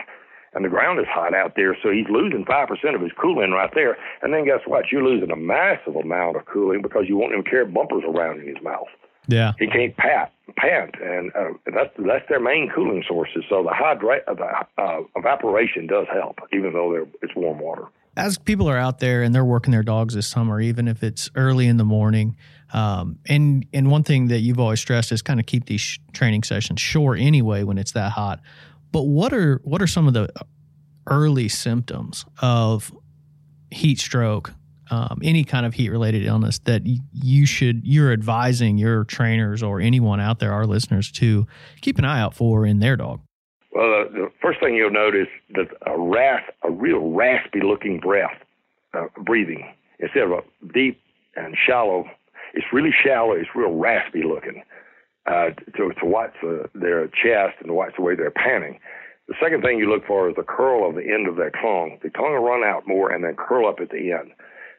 And 0.55 0.65
the 0.65 0.71
ground 0.71 0.99
is 0.99 1.07
hot 1.09 1.35
out 1.35 1.53
there, 1.55 1.77
so 1.83 1.91
he's 1.91 2.09
losing 2.09 2.45
5% 2.47 2.95
of 2.95 3.01
his 3.03 3.13
cooling 3.21 3.51
right 3.51 3.71
there. 3.75 3.99
And 4.23 4.33
then 4.33 4.47
guess 4.47 4.61
what? 4.67 4.87
You're 4.91 5.05
losing 5.05 5.31
a 5.31 5.37
massive 5.37 5.97
amount 5.97 6.37
of 6.37 6.47
cooling 6.47 6.81
because 6.81 7.05
you 7.09 7.17
won't 7.17 7.33
even 7.33 7.45
carry 7.45 7.67
bumpers 7.67 8.05
around 8.09 8.41
in 8.41 8.49
his 8.49 8.63
mouth. 8.63 8.89
Yeah, 9.29 9.53
he 9.59 9.67
can't 9.67 9.97
pat 9.97 10.33
pant, 10.57 10.95
and 11.03 11.33
uh, 11.35 11.49
that's 11.75 11.91
that's 11.99 12.29
their 12.29 12.41
main 12.41 12.71
cooling 12.75 13.03
sources. 13.07 13.45
So 13.49 13.63
the 13.63 13.73
hydra- 13.73 14.23
uh, 14.29 14.35
the 14.35 14.83
uh, 14.83 15.01
evaporation 15.17 15.87
does 15.87 16.07
help, 16.13 16.39
even 16.53 16.73
though 16.73 17.07
it's 17.23 17.35
warm 17.35 17.59
water. 17.59 17.87
As 18.17 18.39
people 18.39 18.69
are 18.71 18.79
out 18.79 19.01
there 19.01 19.23
and 19.23 19.35
they're 19.35 19.45
working 19.45 19.73
their 19.73 19.83
dogs 19.83 20.15
this 20.15 20.27
summer, 20.27 20.61
even 20.61 20.89
if 20.89 21.03
it's 21.03 21.31
early 21.35 21.67
in 21.67 21.77
the 21.77 21.85
morning, 21.85 22.37
um, 22.77 23.19
and 23.27 23.67
and 23.73 23.91
one 23.91 24.05
thing 24.05 24.29
that 24.29 24.41
you've 24.41 24.61
always 24.61 24.81
stressed 24.81 25.11
is 25.11 25.23
kind 25.23 25.41
of 25.41 25.47
keep 25.47 25.65
these 25.67 25.81
sh- 25.81 25.99
training 26.13 26.43
sessions 26.43 26.81
short 26.81 27.19
anyway 27.19 27.63
when 27.63 27.79
it's 27.79 27.93
that 27.93 28.13
hot. 28.13 28.41
But 28.93 29.03
what 29.03 29.33
are 29.33 29.61
what 29.65 29.81
are 29.81 29.87
some 29.87 30.07
of 30.07 30.15
the 30.15 30.29
early 31.07 31.49
symptoms 31.49 32.27
of 32.41 32.93
heat 33.71 33.99
stroke 33.99 34.53
um, 34.91 35.21
any 35.23 35.45
kind 35.45 35.67
of 35.67 35.75
heat 35.75 35.89
related 35.89 36.25
illness 36.25 36.59
that 36.61 36.83
you 36.85 37.47
should 37.47 37.81
you're 37.85 38.13
advising 38.13 38.79
your 38.79 39.05
trainers 39.05 39.63
or 39.63 39.81
anyone 39.81 40.21
out 40.21 40.39
there 40.39 40.53
our 40.53 40.67
listeners 40.67 41.11
to 41.13 41.47
keep 41.81 41.99
an 41.99 42.05
eye 42.05 42.21
out 42.21 42.35
for 42.35 42.67
in 42.67 42.79
their 42.79 42.97
dog 42.97 43.21
Well, 43.73 43.85
uh, 43.85 44.05
the 44.13 44.31
first 44.41 44.61
thing 44.61 44.75
you'll 44.75 44.91
notice 44.91 45.29
that 45.55 45.69
a 45.87 45.99
rasp, 45.99 46.53
a 46.63 46.71
real 46.71 47.11
raspy 47.11 47.61
looking 47.63 47.99
breath, 48.01 48.37
uh, 48.95 49.07
breathing 49.25 49.65
instead 49.99 50.25
of 50.25 50.31
a 50.33 50.73
deep 50.73 51.01
and 51.37 51.57
shallow. 51.67 52.05
It's 52.57 52.73
really 52.73 52.91
shallow. 53.05 53.33
It's 53.33 53.49
real 53.55 53.75
raspy 53.75 54.23
looking. 54.25 54.63
Uh, 55.27 55.51
to 55.77 55.93
to 56.01 56.07
watch 56.07 56.33
the, 56.41 56.71
their 56.75 57.07
chest 57.09 57.59
and 57.59 57.67
to 57.67 57.75
watch 57.75 57.93
the 57.97 58.03
way 58.03 58.15
they're 58.15 58.31
panting. 58.31 58.79
The 59.29 59.35
second 59.43 59.63
thing 59.63 59.79
you 59.79 59.91
look 59.91 60.07
for 60.07 60.29
is 60.31 60.37
the 60.37 60.45
curl 60.45 60.89
of 60.89 60.95
the 60.95 61.03
end 61.03 61.27
of 61.27 61.37
their 61.37 61.51
tongue. 61.51 61.99
The 62.03 62.11
tongue 62.11 62.33
will 62.33 62.47
run 62.47 62.63
out 62.63 62.87
more 62.87 63.11
and 63.11 63.25
then 63.25 63.35
curl 63.35 63.69
up 63.69 63.81
at 63.81 63.91
the 63.91 64.13
end. 64.13 64.31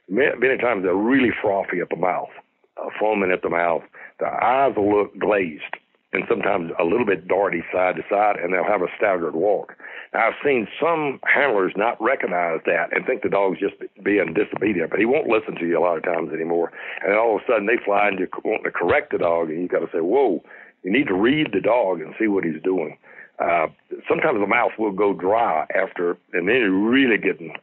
Many, 0.09 0.37
many 0.37 0.57
times 0.57 0.83
they're 0.83 0.95
really 0.95 1.31
frothy 1.41 1.81
at 1.81 1.89
the 1.89 1.97
mouth, 1.97 2.29
uh, 2.77 2.89
foaming 2.97 3.31
at 3.31 3.41
the 3.41 3.49
mouth. 3.49 3.83
The 4.19 4.27
eyes 4.27 4.73
will 4.77 4.89
look 4.89 5.19
glazed 5.19 5.75
and 6.13 6.23
sometimes 6.29 6.71
a 6.79 6.83
little 6.83 7.05
bit 7.05 7.27
darty 7.27 7.61
side 7.71 7.95
to 7.97 8.03
side, 8.09 8.37
and 8.37 8.53
they'll 8.53 8.63
have 8.63 8.81
a 8.81 8.87
staggered 8.95 9.35
walk. 9.35 9.75
Now, 10.13 10.27
I've 10.27 10.39
seen 10.43 10.67
some 10.79 11.19
handlers 11.25 11.73
not 11.75 12.01
recognize 12.01 12.61
that 12.65 12.95
and 12.95 13.05
think 13.05 13.23
the 13.23 13.29
dog's 13.29 13.59
just 13.59 13.75
being 14.03 14.33
disobedient, 14.33 14.89
but 14.89 14.99
he 14.99 15.05
won't 15.05 15.27
listen 15.27 15.55
to 15.55 15.67
you 15.67 15.77
a 15.77 15.83
lot 15.83 15.97
of 15.97 16.03
times 16.03 16.31
anymore. 16.33 16.71
And 17.03 17.13
all 17.13 17.35
of 17.35 17.41
a 17.41 17.45
sudden 17.51 17.67
they 17.67 17.77
fly 17.83 18.07
into 18.07 18.27
wanting 18.45 18.63
to 18.63 18.71
correct 18.71 19.11
the 19.11 19.17
dog, 19.17 19.49
and 19.49 19.61
you've 19.61 19.71
got 19.71 19.79
to 19.79 19.89
say, 19.91 19.99
"Whoa!" 19.99 20.43
You 20.83 20.91
need 20.91 21.07
to 21.07 21.13
read 21.13 21.51
the 21.51 21.59
dog 21.59 21.99
and 21.99 22.15
see 22.17 22.27
what 22.27 22.45
he's 22.45 22.61
doing. 22.63 22.97
Uh, 23.39 23.67
sometimes 24.07 24.39
the 24.39 24.47
mouth 24.47 24.71
will 24.79 24.91
go 24.91 25.13
dry 25.13 25.67
after, 25.75 26.17
and 26.33 26.47
then 26.47 26.55
you're 26.55 26.71
really 26.71 27.17
getting 27.17 27.53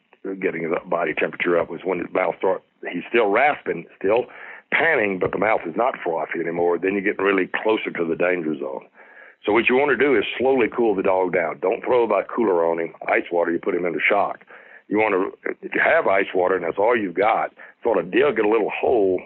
getting 0.40 0.62
his 0.62 0.72
body 0.86 1.12
temperature 1.14 1.58
up. 1.58 1.70
is 1.72 1.84
when 1.84 1.98
his 1.98 2.12
mouth 2.12 2.34
starts. 2.38 2.64
He's 2.90 3.02
still 3.08 3.28
rasping, 3.28 3.86
still 3.98 4.26
panning, 4.74 5.18
but 5.18 5.30
the 5.30 5.38
mouth 5.38 5.60
is 5.66 5.76
not 5.76 5.94
frothy 6.02 6.40
anymore, 6.40 6.78
then 6.78 6.92
you're 6.92 7.06
getting 7.06 7.24
really 7.24 7.48
closer 7.62 7.90
to 7.90 8.04
the 8.04 8.16
danger 8.16 8.58
zone. 8.58 8.86
So 9.46 9.52
what 9.52 9.68
you 9.68 9.76
want 9.76 9.90
to 9.90 9.96
do 9.96 10.16
is 10.16 10.24
slowly 10.38 10.66
cool 10.74 10.94
the 10.94 11.02
dog 11.02 11.32
down. 11.32 11.60
Don't 11.60 11.84
throw 11.84 12.04
a 12.04 12.24
cooler 12.24 12.64
on 12.64 12.80
him, 12.80 12.94
ice 13.08 13.28
water, 13.30 13.52
you 13.52 13.58
put 13.58 13.74
him 13.74 13.84
into 13.84 14.00
shock. 14.00 14.44
You 14.88 14.98
want 14.98 15.14
to, 15.14 15.50
if 15.62 15.74
you 15.74 15.80
have 15.82 16.06
ice 16.06 16.32
water 16.34 16.56
and 16.56 16.64
that's 16.64 16.78
all 16.78 16.96
you've 16.96 17.14
got, 17.14 17.52
sort 17.82 17.98
of 17.98 18.10
dig 18.10 18.38
a 18.38 18.48
little 18.48 18.70
hole 18.70 19.20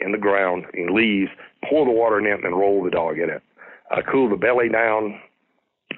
in 0.00 0.12
the 0.12 0.18
ground 0.18 0.64
in 0.74 0.94
leaves, 0.94 1.30
pour 1.68 1.84
the 1.84 1.92
water 1.92 2.18
in 2.18 2.26
it, 2.26 2.44
and 2.44 2.58
roll 2.58 2.82
the 2.82 2.90
dog 2.90 3.18
in 3.18 3.30
it. 3.30 3.42
Uh, 3.90 4.02
cool 4.10 4.28
the 4.28 4.36
belly 4.36 4.68
down. 4.68 5.20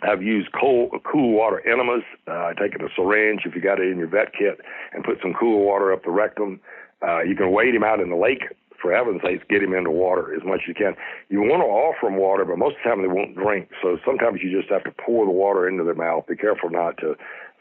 I've 0.03 0.23
used 0.23 0.49
cold, 0.59 0.93
cool 1.11 1.33
water 1.33 1.61
enemas. 1.67 2.03
I 2.27 2.31
Uh, 2.31 2.55
taken 2.55 2.83
a 2.83 2.89
syringe, 2.97 3.43
if 3.45 3.55
you 3.55 3.61
got 3.61 3.81
it 3.81 3.91
in 3.91 3.99
your 3.99 4.09
vet 4.09 4.33
kit, 4.33 4.61
and 4.93 5.05
put 5.05 5.19
some 5.21 5.35
cool 5.35 5.65
water 5.65 5.93
up 5.93 6.05
the 6.05 6.11
rectum. 6.11 6.61
Uh, 7.07 7.21
you 7.21 7.35
can 7.35 7.51
wade 7.51 7.75
him 7.75 7.85
out 7.85 8.01
in 8.01 8.11
the 8.11 8.17
lake 8.17 8.45
for 8.81 8.93
heaven's 8.93 9.21
sakes, 9.25 9.45
get 9.49 9.63
him 9.63 9.75
into 9.75 9.91
water 9.91 10.35
as 10.35 10.43
much 10.45 10.61
as 10.65 10.69
you 10.69 10.75
can. 10.75 10.97
You 11.29 11.41
want 11.41 11.63
to 11.63 11.69
offer 11.69 12.07
them 12.07 12.17
water, 12.17 12.45
but 12.45 12.59
most 12.59 12.77
of 12.77 12.83
the 12.83 12.89
time 12.89 13.03
they 13.03 13.09
won't 13.09 13.37
drink. 13.37 13.69
So 13.83 13.99
sometimes 14.05 14.41
you 14.43 14.51
just 14.51 14.73
have 14.73 14.85
to 14.85 14.93
pour 14.93 15.27
the 15.27 15.33
water 15.33 15.69
into 15.69 15.85
their 15.85 15.95
mouth. 15.95 16.27
Be 16.27 16.37
careful 16.37 16.71
not 16.71 16.97
to 16.99 17.17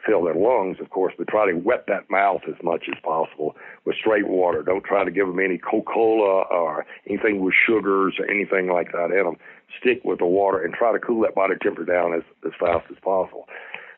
fill 0.06 0.24
their 0.24 0.36
lungs, 0.36 0.78
of 0.80 0.90
course, 0.90 1.14
but 1.18 1.28
try 1.28 1.50
to 1.50 1.58
wet 1.58 1.86
that 1.88 2.10
mouth 2.10 2.42
as 2.48 2.56
much 2.64 2.86
as 2.88 2.98
possible 3.04 3.56
with 3.86 3.96
straight 3.98 4.28
water. 4.28 4.64
Don't 4.64 4.84
try 4.84 5.04
to 5.04 5.12
give 5.12 5.28
them 5.28 5.40
any 5.40 5.58
Coca-Cola 5.58 6.44
or 6.50 6.86
anything 7.08 7.44
with 7.44 7.54
sugars 7.68 8.16
or 8.20 8.26
anything 8.30 8.72
like 8.72 8.92
that 8.94 9.12
in 9.12 9.26
them. 9.26 9.38
Stick 9.80 10.02
with 10.04 10.20
the 10.20 10.26
water 10.26 10.64
and 10.64 10.74
try 10.74 10.92
to 10.92 11.00
cool 11.00 11.22
that 11.22 11.36
body 11.36 11.56
temperature 11.62 11.92
down 11.92 12.14
as, 12.14 12.24
as 12.46 12.54
fast 12.60 12.86
as 12.90 12.98
possible. 13.04 13.48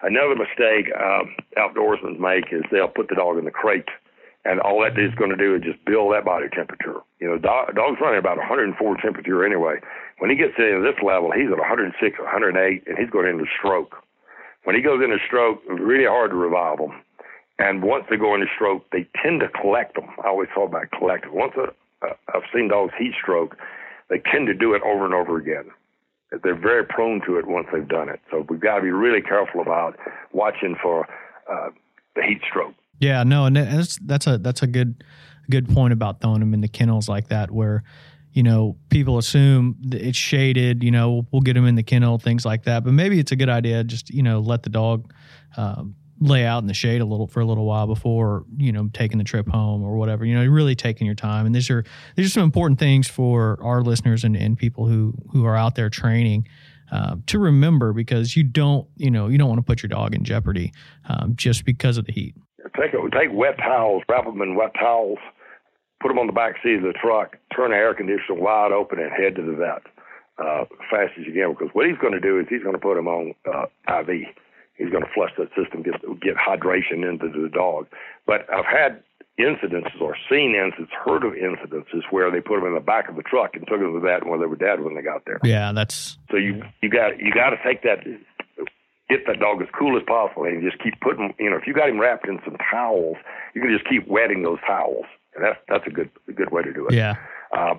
Another 0.02 0.36
mistake 0.36 0.92
um, 0.98 1.36
outdoorsmen 1.58 2.18
make 2.18 2.52
is 2.52 2.64
they'll 2.72 2.88
put 2.88 3.08
the 3.08 3.16
dog 3.16 3.38
in 3.38 3.46
the 3.46 3.52
crate 3.52 3.88
and 4.46 4.60
all 4.60 4.82
that 4.82 4.98
is 4.98 5.14
going 5.16 5.30
to 5.30 5.38
do 5.38 5.56
is 5.56 5.62
just 5.62 5.84
build 5.86 6.14
that 6.14 6.26
body 6.26 6.48
temperature. 6.50 7.00
You 7.20 7.30
know, 7.30 7.38
dog, 7.38 7.76
dog's 7.76 8.02
running 8.02 8.20
about 8.20 8.38
104 8.38 8.74
temperature 8.98 9.46
anyway. 9.46 9.78
When 10.18 10.30
he 10.30 10.36
gets 10.36 10.54
into 10.58 10.82
this 10.82 11.02
level, 11.04 11.32
he's 11.32 11.52
at 11.52 11.58
106, 11.58 11.94
108, 12.18 12.84
and 12.88 12.98
he's 12.98 13.10
going 13.10 13.30
into 13.30 13.46
stroke. 13.58 13.96
When 14.64 14.76
he 14.76 14.82
goes 14.82 15.04
into 15.04 15.18
stroke, 15.26 15.62
it's 15.70 15.82
really 15.82 16.06
hard 16.06 16.32
to 16.32 16.38
revive 16.38 16.78
them. 16.78 17.02
And 17.60 17.84
once 17.84 18.06
they 18.10 18.18
go 18.18 18.34
into 18.34 18.48
stroke, 18.56 18.90
they 18.92 19.08
tend 19.22 19.42
to 19.42 19.50
collect 19.50 19.96
them. 19.96 20.10
I 20.24 20.28
always 20.28 20.50
talk 20.54 20.70
about 20.70 20.90
collective. 20.98 21.32
Once 21.32 21.54
a, 21.58 21.70
uh, 22.06 22.14
I've 22.34 22.50
seen 22.54 22.70
dogs 22.70 22.94
heat 22.98 23.14
stroke, 23.22 23.58
they 24.10 24.20
tend 24.32 24.48
to 24.48 24.54
do 24.54 24.74
it 24.74 24.82
over 24.82 25.06
and 25.06 25.14
over 25.14 25.38
again. 25.38 25.70
They're 26.44 26.56
very 26.56 26.86
prone 26.86 27.22
to 27.28 27.38
it 27.38 27.46
once 27.46 27.68
they've 27.72 27.88
done 27.88 28.10
it. 28.10 28.20
So 28.32 28.46
we've 28.50 28.60
got 28.60 28.78
to 28.78 28.82
be 28.82 28.92
really 28.92 29.22
careful 29.22 29.62
about 29.62 29.98
watching 30.32 30.76
for 30.82 31.08
uh, 31.52 31.70
the 32.16 32.24
heat 32.24 32.42
stroke. 32.50 32.74
Yeah, 33.02 33.24
no, 33.24 33.46
and 33.48 33.56
that's 33.56 33.98
that's 33.98 34.28
a 34.28 34.38
that's 34.38 34.62
a 34.62 34.68
good 34.68 35.04
good 35.50 35.68
point 35.68 35.92
about 35.92 36.22
throwing 36.22 36.40
them 36.40 36.54
in 36.54 36.62
the 36.62 36.68
kennels 36.68 37.10
like 37.10 37.30
that, 37.30 37.50
where 37.50 37.84
you 38.32 38.44
know 38.44 38.78
people 38.90 39.18
assume 39.18 39.76
it's 39.92 40.18
shaded. 40.18 40.84
You 40.84 40.92
know, 40.92 41.26
we'll 41.32 41.42
get 41.42 41.56
them 41.56 41.66
in 41.66 41.74
the 41.74 41.84
kennel, 41.84 42.20
things 42.20 42.46
like 42.46 42.64
that. 42.66 42.84
But 42.84 42.94
maybe 42.94 43.20
it's 43.20 43.32
a 43.32 43.36
good 43.36 43.50
idea 43.50 43.84
just 43.84 44.12
you 44.12 44.22
know 44.22 44.40
let 44.40 44.62
the 44.62 44.70
dog 44.70 45.12
um, 45.58 45.96
lay 46.20 46.46
out 46.46 46.62
in 46.62 46.68
the 46.68 46.76
shade 46.76 47.02
a 47.02 47.06
little 47.06 47.26
for 47.26 47.40
a 47.40 47.46
little 47.46 47.66
while 47.66 47.88
before 47.88 48.46
you 48.56 48.72
know 48.72 48.88
taking 48.94 49.18
the 49.18 49.24
trip 49.24 49.50
home 49.50 49.84
or 49.84 49.98
whatever. 49.98 50.24
You 50.24 50.36
know, 50.36 50.46
really 50.46 50.76
taking 50.76 51.08
your 51.08 51.16
time. 51.16 51.48
And 51.48 51.56
these 51.56 51.72
are 51.72 51.84
these 52.16 52.28
are 52.28 52.30
some 52.30 52.44
important 52.44 52.78
things 52.78 53.08
for 53.08 53.58
our 53.64 53.82
listeners 53.82 54.24
and, 54.24 54.38
and 54.38 54.56
people 54.56 54.86
who 54.86 55.16
who 55.32 55.44
are 55.46 55.58
out 55.58 55.74
there 55.74 55.90
training. 55.90 56.48
Uh, 56.92 57.16
to 57.26 57.40
remember 57.40 57.94
because 57.94 58.36
you 58.36 58.44
don't 58.44 58.86
you 58.98 59.10
know 59.10 59.28
you 59.30 59.38
don't 59.38 59.48
want 59.48 59.58
to 59.58 59.64
put 59.64 59.82
your 59.82 59.88
dog 59.88 60.14
in 60.14 60.26
jeopardy 60.26 60.74
um, 61.08 61.34
just 61.38 61.64
because 61.64 61.98
of 61.98 62.04
the 62.04 62.12
heat 62.12 62.36
take 62.80 62.94
a, 62.94 63.02
take 63.12 63.32
wet 63.32 63.58
towels, 63.58 64.04
wrap 64.10 64.26
them 64.26 64.42
in 64.42 64.56
wet 64.56 64.74
towels, 64.74 65.20
put 66.02 66.10
them 66.10 66.20
on 66.20 66.28
the 66.28 66.34
back 66.34 66.56
seat 66.64 66.78
of 66.78 66.84
the 66.84 66.94
truck, 66.94 67.38
turn 67.56 67.72
the 67.72 67.78
air 67.78 67.94
conditioner 67.94 68.40
wide 68.40 68.72
open, 68.72 69.00
and 69.00 69.12
head 69.12 69.36
to 69.36 69.42
the 69.42 69.54
vet 69.54 69.84
uh, 70.38 70.66
fast 70.90 71.14
as 71.20 71.26
you 71.26 71.34
can. 71.34 71.54
Because 71.54 71.70
what 71.74 71.86
he's 71.86 71.98
going 71.98 72.14
to 72.14 72.20
do 72.20 72.40
is 72.40 72.48
he's 72.50 72.64
going 72.64 72.76
to 72.76 72.82
put 72.82 72.98
him 72.98 73.08
on 73.08 73.34
uh, 73.46 73.66
IV. 74.02 74.28
He's 74.76 74.90
going 74.90 75.04
to 75.04 75.14
flush 75.14 75.32
that 75.38 75.50
system, 75.54 75.84
get 75.84 76.02
get 76.22 76.36
hydration 76.36 77.08
into 77.08 77.30
the 77.30 77.50
dog. 77.54 77.88
But 78.26 78.48
I've 78.52 78.66
had 78.66 79.04
incidences 79.40 80.00
or 80.02 80.16
seen 80.30 80.56
incidents, 80.56 80.92
heard 81.06 81.24
of 81.24 81.34
incidences 81.34 82.02
where 82.10 82.32
they 82.32 82.42
put 82.42 82.58
them 82.60 82.68
in 82.68 82.74
the 82.74 82.80
back 82.82 83.10
of 83.10 83.16
the 83.16 83.24
truck 83.24 83.52
and 83.56 83.66
took 83.68 83.80
them 83.80 83.94
to 83.94 84.00
the 84.00 84.06
vet 84.06 84.26
when 84.26 84.40
they 84.40 84.46
were 84.46 84.56
dead 84.56 84.82
when 84.82 84.96
they 84.96 85.02
got 85.02 85.26
there. 85.26 85.40
Yeah, 85.44 85.72
that's 85.72 86.18
so 86.30 86.38
you 86.38 86.64
you 86.82 86.90
got 86.90 87.20
you 87.20 87.32
got 87.32 87.52
to 87.52 87.58
take 87.64 87.84
that 87.84 88.06
get 89.12 89.28
that 89.28 89.40
dog 89.40 89.62
as 89.62 89.68
cool 89.78 89.98
as 89.98 90.04
possible 90.08 90.46
and 90.46 90.64
just 90.64 90.82
keep 90.82 91.00
putting, 91.02 91.34
you 91.38 91.50
know, 91.50 91.58
if 91.58 91.68
you 91.68 91.74
got 91.74 91.90
him 91.90 92.00
wrapped 92.00 92.28
in 92.28 92.40
some 92.46 92.56
towels, 92.72 93.18
you 93.54 93.62
can 93.62 93.70
just 93.70 93.88
keep 93.90 94.08
wetting 94.08 94.44
those 94.44 94.60
towels. 94.66 95.06
And 95.36 95.44
that's, 95.44 95.60
that's 95.68 95.86
a 95.86 95.90
good, 95.90 96.10
a 96.30 96.32
good 96.32 96.52
way 96.52 96.64
to 96.64 96.72
do 96.72 96.88
it. 96.88 96.94
Yeah. 96.94 97.16
Uh, 97.52 97.76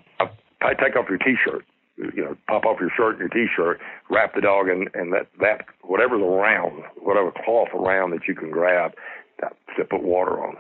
I 0.61 0.75
take 0.75 0.95
off 0.97 1.09
your 1.09 1.19
t-shirt, 1.19 1.65
you 1.97 2.23
know, 2.23 2.37
pop 2.49 2.65
off 2.67 2.79
your 2.81 2.91
shirt 2.97 3.19
and 3.19 3.21
your 3.21 3.29
t-shirt, 3.31 3.81
wrap 4.11 4.35
the 4.35 4.43
dog 4.43 4.69
in, 4.69 4.89
and 4.95 5.13
that, 5.13 5.29
that, 5.41 5.65
whatever's 5.83 6.21
around, 6.23 6.83
whatever 6.97 7.33
cloth 7.45 7.69
around 7.75 8.11
that 8.11 8.29
you 8.29 8.35
can 8.35 8.51
grab, 8.51 8.93
that, 9.41 9.57
put 9.89 10.03
water 10.03 10.45
on. 10.45 10.57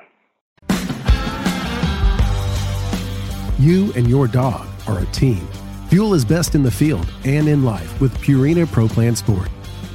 You 3.58 3.92
and 3.94 4.08
your 4.08 4.26
dog 4.26 4.66
are 4.88 4.98
a 4.98 5.06
team. 5.06 5.46
Fuel 5.88 6.14
is 6.14 6.24
best 6.24 6.54
in 6.54 6.62
the 6.62 6.70
field 6.70 7.06
and 7.24 7.46
in 7.46 7.62
life 7.62 8.00
with 8.00 8.16
Purina 8.18 8.66
Pro 8.70 8.88
Plan 8.88 9.14
Sport. 9.14 9.48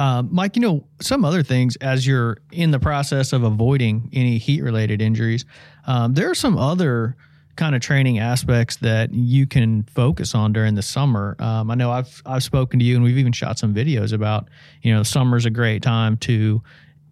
Uh, 0.00 0.22
Mike, 0.30 0.56
you 0.56 0.62
know, 0.62 0.82
some 1.02 1.26
other 1.26 1.42
things 1.42 1.76
as 1.76 2.06
you're 2.06 2.38
in 2.52 2.70
the 2.70 2.78
process 2.78 3.34
of 3.34 3.42
avoiding 3.42 4.08
any 4.14 4.38
heat 4.38 4.62
related 4.62 5.02
injuries, 5.02 5.44
um, 5.86 6.14
there 6.14 6.30
are 6.30 6.34
some 6.34 6.56
other 6.56 7.16
kind 7.56 7.74
of 7.74 7.82
training 7.82 8.18
aspects 8.18 8.76
that 8.76 9.12
you 9.12 9.46
can 9.46 9.82
focus 9.82 10.34
on 10.34 10.54
during 10.54 10.74
the 10.74 10.80
summer. 10.80 11.36
Um, 11.38 11.70
I 11.70 11.74
know 11.74 11.90
I've 11.90 12.22
I've 12.24 12.42
spoken 12.42 12.78
to 12.78 12.84
you 12.84 12.94
and 12.94 13.04
we've 13.04 13.18
even 13.18 13.32
shot 13.32 13.58
some 13.58 13.74
videos 13.74 14.14
about, 14.14 14.48
you 14.80 14.90
know, 14.90 15.02
summer's 15.02 15.44
a 15.44 15.50
great 15.50 15.82
time 15.82 16.16
to 16.18 16.62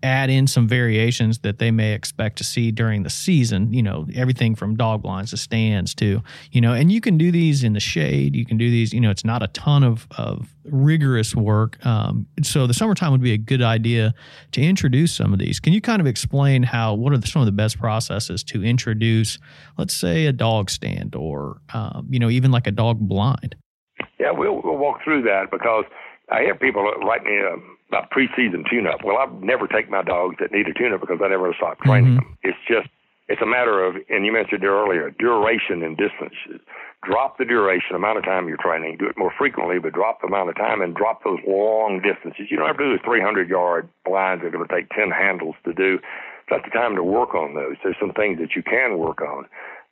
add 0.02 0.30
in 0.30 0.46
some 0.46 0.68
variations 0.68 1.40
that 1.40 1.58
they 1.58 1.70
may 1.70 1.92
expect 1.92 2.38
to 2.38 2.44
see 2.44 2.70
during 2.70 3.02
the 3.02 3.10
season, 3.10 3.72
you 3.72 3.82
know, 3.82 4.06
everything 4.14 4.54
from 4.54 4.76
dog 4.76 5.02
blinds 5.02 5.30
to 5.30 5.36
stands 5.36 5.94
to, 5.96 6.22
you 6.52 6.60
know, 6.60 6.72
and 6.72 6.92
you 6.92 7.00
can 7.00 7.18
do 7.18 7.30
these 7.30 7.64
in 7.64 7.72
the 7.72 7.80
shade. 7.80 8.36
You 8.36 8.44
can 8.44 8.56
do 8.56 8.70
these, 8.70 8.92
you 8.92 9.00
know, 9.00 9.10
it's 9.10 9.24
not 9.24 9.42
a 9.42 9.48
ton 9.48 9.82
of, 9.82 10.06
of 10.16 10.54
rigorous 10.64 11.34
work. 11.34 11.84
Um, 11.86 12.26
so 12.42 12.66
the 12.66 12.74
summertime 12.74 13.12
would 13.12 13.22
be 13.22 13.32
a 13.32 13.38
good 13.38 13.62
idea 13.62 14.14
to 14.52 14.62
introduce 14.62 15.12
some 15.14 15.32
of 15.32 15.38
these. 15.38 15.60
Can 15.60 15.72
you 15.72 15.80
kind 15.80 16.00
of 16.00 16.06
explain 16.06 16.62
how, 16.62 16.94
what 16.94 17.12
are 17.12 17.18
the, 17.18 17.26
some 17.26 17.42
of 17.42 17.46
the 17.46 17.52
best 17.52 17.78
processes 17.78 18.44
to 18.44 18.62
introduce, 18.62 19.38
let's 19.78 19.94
say, 19.94 20.26
a 20.26 20.32
dog 20.32 20.70
stand 20.70 21.14
or, 21.14 21.60
um, 21.72 22.06
you 22.10 22.18
know, 22.18 22.30
even 22.30 22.50
like 22.50 22.66
a 22.66 22.72
dog 22.72 22.98
blind? 23.00 23.56
Yeah, 24.20 24.32
we'll, 24.32 24.60
we'll 24.62 24.76
walk 24.76 25.02
through 25.02 25.22
that 25.22 25.50
because 25.50 25.84
I 26.30 26.42
hear 26.42 26.54
people 26.54 26.82
write 26.82 27.24
me 27.24 27.38
um, 27.40 27.77
about 27.88 28.10
preseason 28.10 28.68
tune-up. 28.68 29.04
Well, 29.04 29.16
I 29.16 29.26
never 29.40 29.66
take 29.66 29.88
my 29.90 30.02
dogs 30.02 30.36
that 30.40 30.52
need 30.52 30.68
a 30.68 30.74
tune-up 30.74 31.00
because 31.00 31.20
I 31.24 31.28
never 31.28 31.52
stop 31.56 31.80
training 31.80 32.16
mm-hmm. 32.16 32.28
them. 32.28 32.38
It's 32.42 32.58
just 32.68 32.88
it's 33.28 33.42
a 33.42 33.46
matter 33.46 33.84
of, 33.84 33.96
and 34.08 34.24
you 34.24 34.32
mentioned 34.32 34.64
it 34.64 34.66
earlier, 34.66 35.10
duration 35.10 35.82
and 35.82 35.96
distance. 35.96 36.32
Drop 37.04 37.36
the 37.36 37.44
duration, 37.44 37.94
amount 37.94 38.16
of 38.16 38.24
time 38.24 38.48
you're 38.48 38.56
training. 38.56 38.96
Do 38.98 39.06
it 39.06 39.18
more 39.18 39.32
frequently, 39.36 39.78
but 39.78 39.92
drop 39.92 40.20
the 40.20 40.26
amount 40.26 40.48
of 40.48 40.56
time 40.56 40.80
and 40.80 40.94
drop 40.96 41.22
those 41.22 41.38
long 41.46 42.00
distances. 42.00 42.48
You 42.50 42.56
don't 42.56 42.66
have 42.66 42.78
to 42.78 42.84
do 42.84 42.96
the 42.96 43.04
300 43.04 43.48
yard 43.48 43.88
blinds 44.04 44.42
that 44.42 44.48
are 44.48 44.56
going 44.56 44.66
to 44.66 44.74
take 44.74 44.88
10 44.90 45.10
handles 45.10 45.56
to 45.64 45.74
do. 45.74 46.00
That's 46.50 46.64
the 46.64 46.70
time 46.70 46.96
to 46.96 47.04
work 47.04 47.34
on 47.34 47.54
those. 47.54 47.76
There's 47.84 48.00
some 48.00 48.12
things 48.12 48.38
that 48.40 48.56
you 48.56 48.62
can 48.62 48.96
work 48.96 49.20
on. 49.20 49.44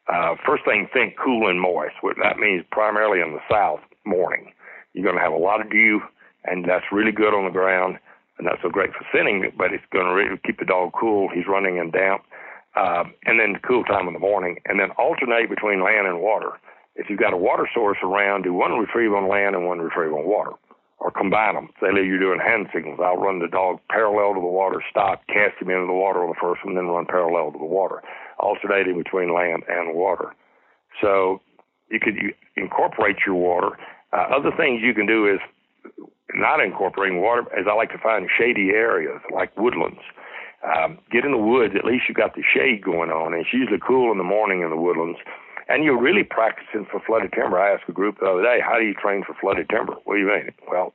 Uh, 0.08 0.36
first 0.46 0.64
thing, 0.64 0.88
think 0.92 1.16
cool 1.22 1.48
and 1.50 1.60
moist. 1.60 2.00
What 2.00 2.16
that 2.22 2.38
means 2.38 2.64
primarily 2.72 3.20
in 3.20 3.32
the 3.32 3.44
south, 3.50 3.80
morning. 4.06 4.52
You're 4.94 5.04
going 5.04 5.16
to 5.16 5.22
have 5.22 5.32
a 5.32 5.36
lot 5.36 5.60
of 5.60 5.70
dew 5.70 6.00
and 6.46 6.64
that's 6.64 6.84
really 6.92 7.12
good 7.12 7.34
on 7.34 7.44
the 7.44 7.50
ground 7.50 7.98
and 8.38 8.46
not 8.46 8.58
so 8.62 8.68
great 8.68 8.90
for 8.92 9.04
thinning, 9.12 9.50
but 9.56 9.72
it's 9.72 9.84
going 9.92 10.06
to 10.06 10.12
really 10.12 10.38
keep 10.44 10.58
the 10.58 10.64
dog 10.64 10.92
cool. 10.98 11.28
He's 11.32 11.46
running 11.48 11.78
in 11.78 11.90
damp. 11.90 12.22
Uh, 12.76 13.04
and 13.24 13.40
then 13.40 13.54
the 13.54 13.58
cool 13.66 13.84
time 13.84 14.06
in 14.06 14.12
the 14.12 14.20
morning, 14.20 14.58
and 14.66 14.78
then 14.78 14.90
alternate 14.98 15.48
between 15.48 15.82
land 15.82 16.06
and 16.06 16.20
water. 16.20 16.60
If 16.94 17.08
you've 17.08 17.18
got 17.20 17.32
a 17.32 17.36
water 17.36 17.66
source 17.72 17.96
around, 18.02 18.42
do 18.42 18.52
one 18.52 18.72
retrieve 18.72 19.14
on 19.14 19.28
land 19.28 19.56
and 19.56 19.66
one 19.66 19.78
retrieve 19.78 20.12
on 20.12 20.28
water, 20.28 20.52
or 20.98 21.10
combine 21.10 21.54
them. 21.54 21.70
Say 21.80 21.88
you're 21.94 22.18
doing 22.18 22.38
hand 22.38 22.68
signals. 22.74 23.00
I'll 23.02 23.16
run 23.16 23.38
the 23.38 23.48
dog 23.48 23.80
parallel 23.88 24.34
to 24.34 24.40
the 24.40 24.46
water, 24.46 24.82
stop, 24.90 25.26
cast 25.26 25.60
him 25.60 25.70
into 25.70 25.86
the 25.86 25.96
water 25.96 26.22
on 26.22 26.28
the 26.28 26.40
first 26.40 26.64
one, 26.66 26.74
then 26.74 26.86
run 26.86 27.06
parallel 27.06 27.52
to 27.52 27.58
the 27.58 27.64
water, 27.64 28.02
alternating 28.38 28.98
between 28.98 29.32
land 29.32 29.62
and 29.68 29.94
water. 29.94 30.34
So 31.00 31.40
you 31.90 32.00
could 32.00 32.16
incorporate 32.56 33.16
your 33.24 33.36
water. 33.36 33.78
Uh, 34.12 34.36
other 34.36 34.50
things 34.56 34.82
you 34.82 34.92
can 34.92 35.06
do 35.06 35.32
is 35.32 35.40
not 36.34 36.60
incorporating 36.60 37.20
water, 37.20 37.42
as 37.56 37.66
I 37.70 37.74
like 37.74 37.90
to 37.90 37.98
find 37.98 38.28
shady 38.28 38.70
areas 38.70 39.20
like 39.32 39.56
woodlands. 39.56 40.00
Um, 40.66 40.98
get 41.12 41.24
in 41.24 41.30
the 41.30 41.38
woods, 41.38 41.74
at 41.78 41.84
least 41.84 42.08
you 42.08 42.14
got 42.14 42.34
the 42.34 42.42
shade 42.42 42.82
going 42.82 43.10
on. 43.10 43.32
And 43.32 43.42
it's 43.42 43.52
usually 43.52 43.78
cool 43.78 44.10
in 44.10 44.18
the 44.18 44.24
morning 44.24 44.62
in 44.62 44.70
the 44.70 44.76
woodlands. 44.76 45.18
And 45.68 45.84
you're 45.84 46.00
really 46.00 46.24
practicing 46.24 46.86
for 46.90 47.00
flooded 47.06 47.32
timber. 47.32 47.58
I 47.58 47.74
asked 47.74 47.84
a 47.88 47.92
group 47.92 48.18
the 48.18 48.26
other 48.26 48.42
day, 48.42 48.58
how 48.64 48.78
do 48.78 48.84
you 48.84 48.94
train 48.94 49.22
for 49.24 49.34
flooded 49.34 49.68
timber? 49.68 49.94
What 50.04 50.14
do 50.14 50.20
you 50.20 50.26
mean? 50.26 50.50
Well, 50.70 50.94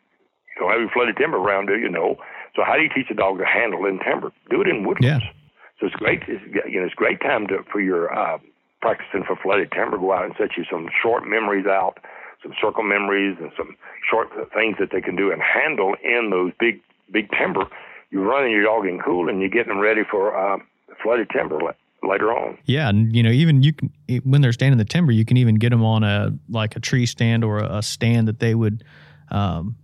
you 0.56 0.62
don't 0.62 0.72
have 0.72 0.82
any 0.82 0.90
flooded 0.92 1.16
timber 1.18 1.38
around, 1.38 1.68
do 1.68 1.78
you? 1.78 1.90
No. 1.90 2.16
So 2.56 2.64
how 2.66 2.76
do 2.76 2.84
you 2.84 2.90
teach 2.94 3.08
a 3.12 3.16
dog 3.16 3.40
to 3.40 3.46
handle 3.46 3.86
in 3.86 4.00
timber? 4.00 4.32
Do 4.50 4.62
it 4.62 4.68
in 4.68 4.84
woodlands. 4.84 5.24
Yeah. 5.24 5.32
So 5.80 5.88
it's 5.88 5.96
great. 5.96 6.24
It's, 6.28 6.44
you 6.68 6.80
know, 6.80 6.86
it's 6.86 6.96
great 6.96 7.22
time 7.22 7.48
to 7.48 7.64
for 7.72 7.80
your 7.80 8.12
uh, 8.12 8.38
practicing 8.82 9.24
for 9.24 9.36
flooded 9.36 9.72
timber. 9.72 9.98
Go 9.98 10.12
out 10.12 10.26
and 10.26 10.36
set 10.38 10.58
you 10.58 10.64
some 10.70 10.90
short 11.02 11.28
memories 11.28 11.66
out 11.66 11.98
some 12.44 12.54
circle 12.62 12.84
memories 12.84 13.38
and 13.40 13.52
some 13.58 13.76
short 14.10 14.30
things 14.54 14.78
that 14.80 14.90
they 14.92 15.02
can 15.02 15.16
do 15.16 15.32
and 15.32 15.42
handle 15.42 15.96
in 16.04 16.30
those 16.30 16.52
big 16.60 16.82
big 17.12 17.30
timber. 17.32 17.66
You're 18.10 18.26
running 18.26 18.52
your 18.52 18.64
dog 18.64 18.86
in 18.86 19.00
cool 19.00 19.30
and 19.30 19.40
you're 19.40 19.50
getting 19.50 19.70
them 19.70 19.80
ready 19.80 20.02
for 20.10 20.36
uh, 20.36 20.58
flooded 21.02 21.30
timber 21.30 21.60
later 22.04 22.32
on. 22.32 22.58
Yeah, 22.66 22.90
and 22.90 23.16
you 23.16 23.24
know, 23.24 23.32
even 23.32 23.64
you 23.64 23.74
can 23.74 23.92
when 24.24 24.42
they're 24.42 24.54
standing 24.54 24.74
in 24.74 24.78
the 24.78 24.86
timber, 24.86 25.12
you 25.12 25.26
can 25.26 25.38
even 25.38 25.56
get 25.56 25.70
them 25.70 25.84
on 25.84 26.04
a 26.04 26.32
like 26.50 26.76
a 26.76 26.80
tree 26.80 27.06
stand 27.06 27.44
or 27.44 27.60
a 27.60 27.82
stand 27.82 28.28
that 28.28 28.40
they 28.40 28.56
would 28.56 28.84
um, 29.30 29.76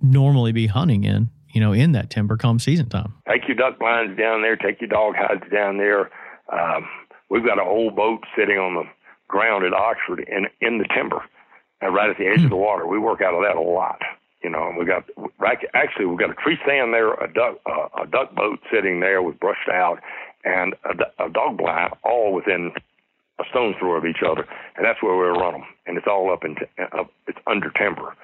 normally 0.00 0.52
be 0.52 0.66
hunting 0.66 1.04
in. 1.04 1.30
You 1.48 1.60
know, 1.60 1.74
in 1.74 1.92
that 1.92 2.08
timber 2.08 2.38
come 2.38 2.58
season 2.58 2.88
time. 2.88 3.12
Take 3.28 3.46
your 3.46 3.56
duck 3.56 3.78
blinds 3.78 4.18
down 4.18 4.40
there. 4.40 4.56
Take 4.56 4.80
your 4.80 4.88
dog 4.88 5.14
hides 5.16 5.44
down 5.52 5.76
there. 5.76 6.10
Um, 6.50 6.88
we've 7.28 7.44
got 7.44 7.58
an 7.58 7.66
old 7.68 7.94
boat 7.94 8.24
sitting 8.34 8.56
on 8.56 8.74
the 8.74 8.84
ground 9.28 9.64
at 9.64 9.74
Oxford 9.74 10.20
in 10.20 10.46
in 10.66 10.78
the 10.78 10.88
timber 10.94 11.22
uh, 11.82 11.90
right 11.90 12.10
at 12.10 12.18
the 12.18 12.26
edge 12.26 12.44
of 12.44 12.50
the 12.50 12.56
water. 12.56 12.86
We 12.86 12.98
work 12.98 13.20
out 13.20 13.34
of 13.34 13.42
that 13.42 13.56
a 13.56 13.60
lot. 13.60 14.00
You 14.42 14.50
know, 14.50 14.68
And 14.68 14.76
we 14.76 14.84
got 14.84 15.04
actually 15.74 16.06
we've 16.06 16.18
got 16.18 16.30
a 16.30 16.34
tree 16.34 16.58
stand 16.64 16.92
there, 16.92 17.12
a 17.14 17.32
duck 17.32 17.58
uh, 17.64 18.02
a 18.02 18.06
duck 18.06 18.34
boat 18.34 18.58
sitting 18.72 19.00
there 19.00 19.22
with 19.22 19.38
brushed 19.38 19.68
out, 19.68 20.00
and 20.44 20.74
a, 20.84 21.24
a 21.24 21.30
dog 21.30 21.58
blind 21.58 21.94
all 22.02 22.32
within 22.32 22.72
a 23.38 23.44
stone's 23.50 23.76
throw 23.78 23.96
of 23.96 24.04
each 24.04 24.22
other, 24.26 24.46
and 24.76 24.84
that's 24.84 25.02
where 25.02 25.14
we 25.16 25.38
run 25.38 25.52
them. 25.52 25.64
And 25.86 25.96
it's 25.96 26.06
all 26.08 26.32
up 26.32 26.44
in 26.44 26.56
t- 26.56 26.62
uh, 26.78 27.04
it's 27.28 27.38
under 27.46 27.70
timber. 27.70 28.16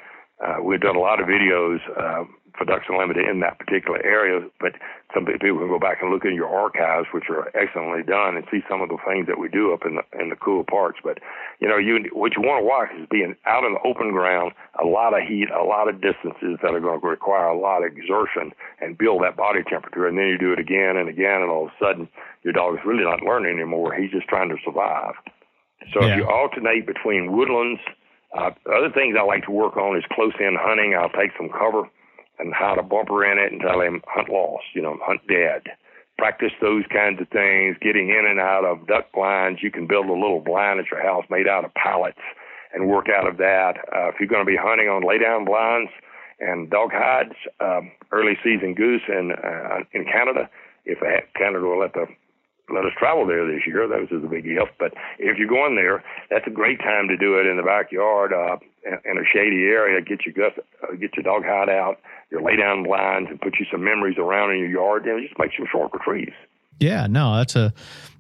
Uh, 0.44 0.56
we've 0.62 0.80
done 0.80 0.96
a 0.96 1.00
lot 1.00 1.20
of 1.20 1.26
videos 1.26 1.78
uh, 1.96 2.24
for 2.58 2.64
Ducks 2.64 2.86
Unlimited 2.88 3.28
in 3.30 3.38
that 3.40 3.58
particular 3.58 4.04
area, 4.04 4.42
but 4.58 4.74
some 5.14 5.24
people 5.24 5.62
can 5.62 5.68
go 5.68 5.78
back 5.78 6.02
and 6.02 6.10
look 6.10 6.26
in 6.26 6.34
your 6.34 6.50
archives, 6.50 7.06
which 7.14 7.30
are 7.30 7.48
excellently 7.56 8.02
done, 8.02 8.36
and 8.36 8.44
see 8.50 8.60
some 8.68 8.82
of 8.82 8.90
the 8.90 8.98
things 9.06 9.26
that 9.30 9.38
we 9.38 9.48
do 9.48 9.72
up 9.72 9.86
in 9.86 9.96
the 9.96 10.04
in 10.18 10.28
the 10.28 10.36
cool 10.36 10.64
parts. 10.64 10.98
But 11.02 11.18
you 11.60 11.68
know, 11.68 11.78
you 11.78 12.02
what 12.12 12.36
you 12.36 12.42
want 12.42 12.60
to 12.60 12.66
watch 12.66 12.90
is 12.98 13.06
being 13.08 13.36
out 13.46 13.64
in 13.64 13.78
the 13.78 13.82
open 13.86 14.10
ground, 14.10 14.52
a 14.76 14.84
lot 14.84 15.14
of 15.14 15.22
heat, 15.22 15.48
a 15.54 15.62
lot 15.62 15.88
of 15.88 16.02
distances 16.02 16.58
that 16.60 16.74
are 16.74 16.82
going 16.82 17.00
to 17.00 17.06
require 17.06 17.46
a 17.46 17.56
lot 17.58 17.86
of 17.86 17.94
exertion 17.94 18.52
and 18.82 18.98
build 18.98 19.22
that 19.22 19.36
body 19.38 19.62
temperature, 19.62 20.06
and 20.06 20.18
then 20.18 20.26
you 20.26 20.36
do 20.36 20.52
it 20.52 20.58
again 20.58 20.98
and 20.98 21.08
again, 21.08 21.40
and 21.40 21.50
all 21.50 21.70
of 21.70 21.72
a 21.72 21.78
sudden 21.78 22.08
your 22.42 22.52
dog 22.52 22.74
is 22.74 22.84
really 22.84 23.04
not 23.04 23.22
learning 23.22 23.54
anymore. 23.54 23.94
He's 23.94 24.10
just 24.10 24.28
trying 24.28 24.50
to 24.50 24.58
survive. 24.64 25.14
So 25.94 26.02
yeah. 26.02 26.12
if 26.12 26.16
you 26.18 26.26
alternate 26.26 26.86
between 26.86 27.32
woodlands, 27.32 27.80
uh, 28.36 28.50
other 28.68 28.90
things 28.92 29.16
I 29.18 29.24
like 29.24 29.44
to 29.46 29.50
work 29.54 29.76
on 29.78 29.96
is 29.96 30.04
close 30.12 30.34
in 30.38 30.56
hunting. 30.58 30.92
I'll 30.92 31.08
take 31.08 31.32
some 31.38 31.48
cover 31.48 31.88
and 32.38 32.54
how 32.54 32.74
to 32.74 32.82
bumper 32.82 33.24
in 33.24 33.38
it 33.38 33.52
and 33.52 33.60
tell 33.60 33.80
him 33.80 34.02
hunt 34.06 34.28
lost, 34.28 34.64
you 34.74 34.82
know, 34.82 34.98
hunt 35.02 35.20
dead. 35.28 35.62
Practice 36.18 36.52
those 36.60 36.84
kinds 36.92 37.20
of 37.20 37.28
things, 37.28 37.76
getting 37.80 38.08
in 38.08 38.26
and 38.28 38.40
out 38.40 38.64
of 38.64 38.86
duck 38.86 39.12
blinds. 39.12 39.60
You 39.62 39.70
can 39.70 39.86
build 39.86 40.06
a 40.06 40.12
little 40.12 40.40
blind 40.40 40.80
at 40.80 40.90
your 40.90 41.02
house 41.02 41.24
made 41.30 41.46
out 41.46 41.64
of 41.64 41.72
pallets 41.74 42.18
and 42.74 42.88
work 42.88 43.06
out 43.08 43.28
of 43.28 43.36
that. 43.38 43.78
Uh, 43.94 44.08
if 44.08 44.16
you're 44.18 44.28
going 44.28 44.44
to 44.44 44.50
be 44.50 44.58
hunting 44.58 44.88
on 44.88 45.06
lay 45.06 45.18
down 45.18 45.44
blinds 45.44 45.90
and 46.40 46.70
dog 46.70 46.90
hides, 46.92 47.34
um, 47.60 47.92
early 48.10 48.34
season 48.42 48.74
goose 48.74 49.02
in, 49.08 49.32
uh, 49.32 49.78
in 49.92 50.04
Canada, 50.04 50.50
if 50.84 50.98
Canada 51.34 51.64
will 51.64 51.78
let 51.78 51.92
the 51.92 52.06
let 52.70 52.84
us 52.84 52.92
travel 52.98 53.26
there 53.26 53.46
this 53.46 53.66
year. 53.66 53.88
That 53.88 54.00
was 54.00 54.12
a 54.12 54.28
big 54.28 54.44
if. 54.44 54.68
But 54.78 54.92
if 55.18 55.38
you're 55.38 55.48
going 55.48 55.74
there, 55.74 56.04
that's 56.30 56.46
a 56.46 56.50
great 56.50 56.78
time 56.80 57.08
to 57.08 57.16
do 57.16 57.38
it 57.38 57.46
in 57.46 57.56
the 57.56 57.62
backyard, 57.62 58.32
uh, 58.32 58.56
in 58.84 59.16
a 59.16 59.24
shady 59.24 59.64
area. 59.64 60.00
Get 60.00 60.26
your 60.26 60.34
gut, 60.36 60.64
uh, 60.82 60.94
get 60.96 61.16
your 61.16 61.24
dog 61.24 61.44
hide 61.44 61.68
out, 61.68 61.96
your 62.30 62.42
lay 62.42 62.56
down 62.56 62.82
blinds, 62.82 63.30
and 63.30 63.40
put 63.40 63.58
you 63.58 63.66
some 63.70 63.84
memories 63.84 64.16
around 64.18 64.52
in 64.52 64.58
your 64.58 64.68
yard. 64.68 65.06
And 65.06 65.22
just 65.22 65.38
make 65.38 65.50
some 65.56 65.66
short 65.70 65.92
retrieves. 65.92 66.36
Yeah, 66.80 67.06
no, 67.08 67.36
that's 67.36 67.56
a 67.56 67.72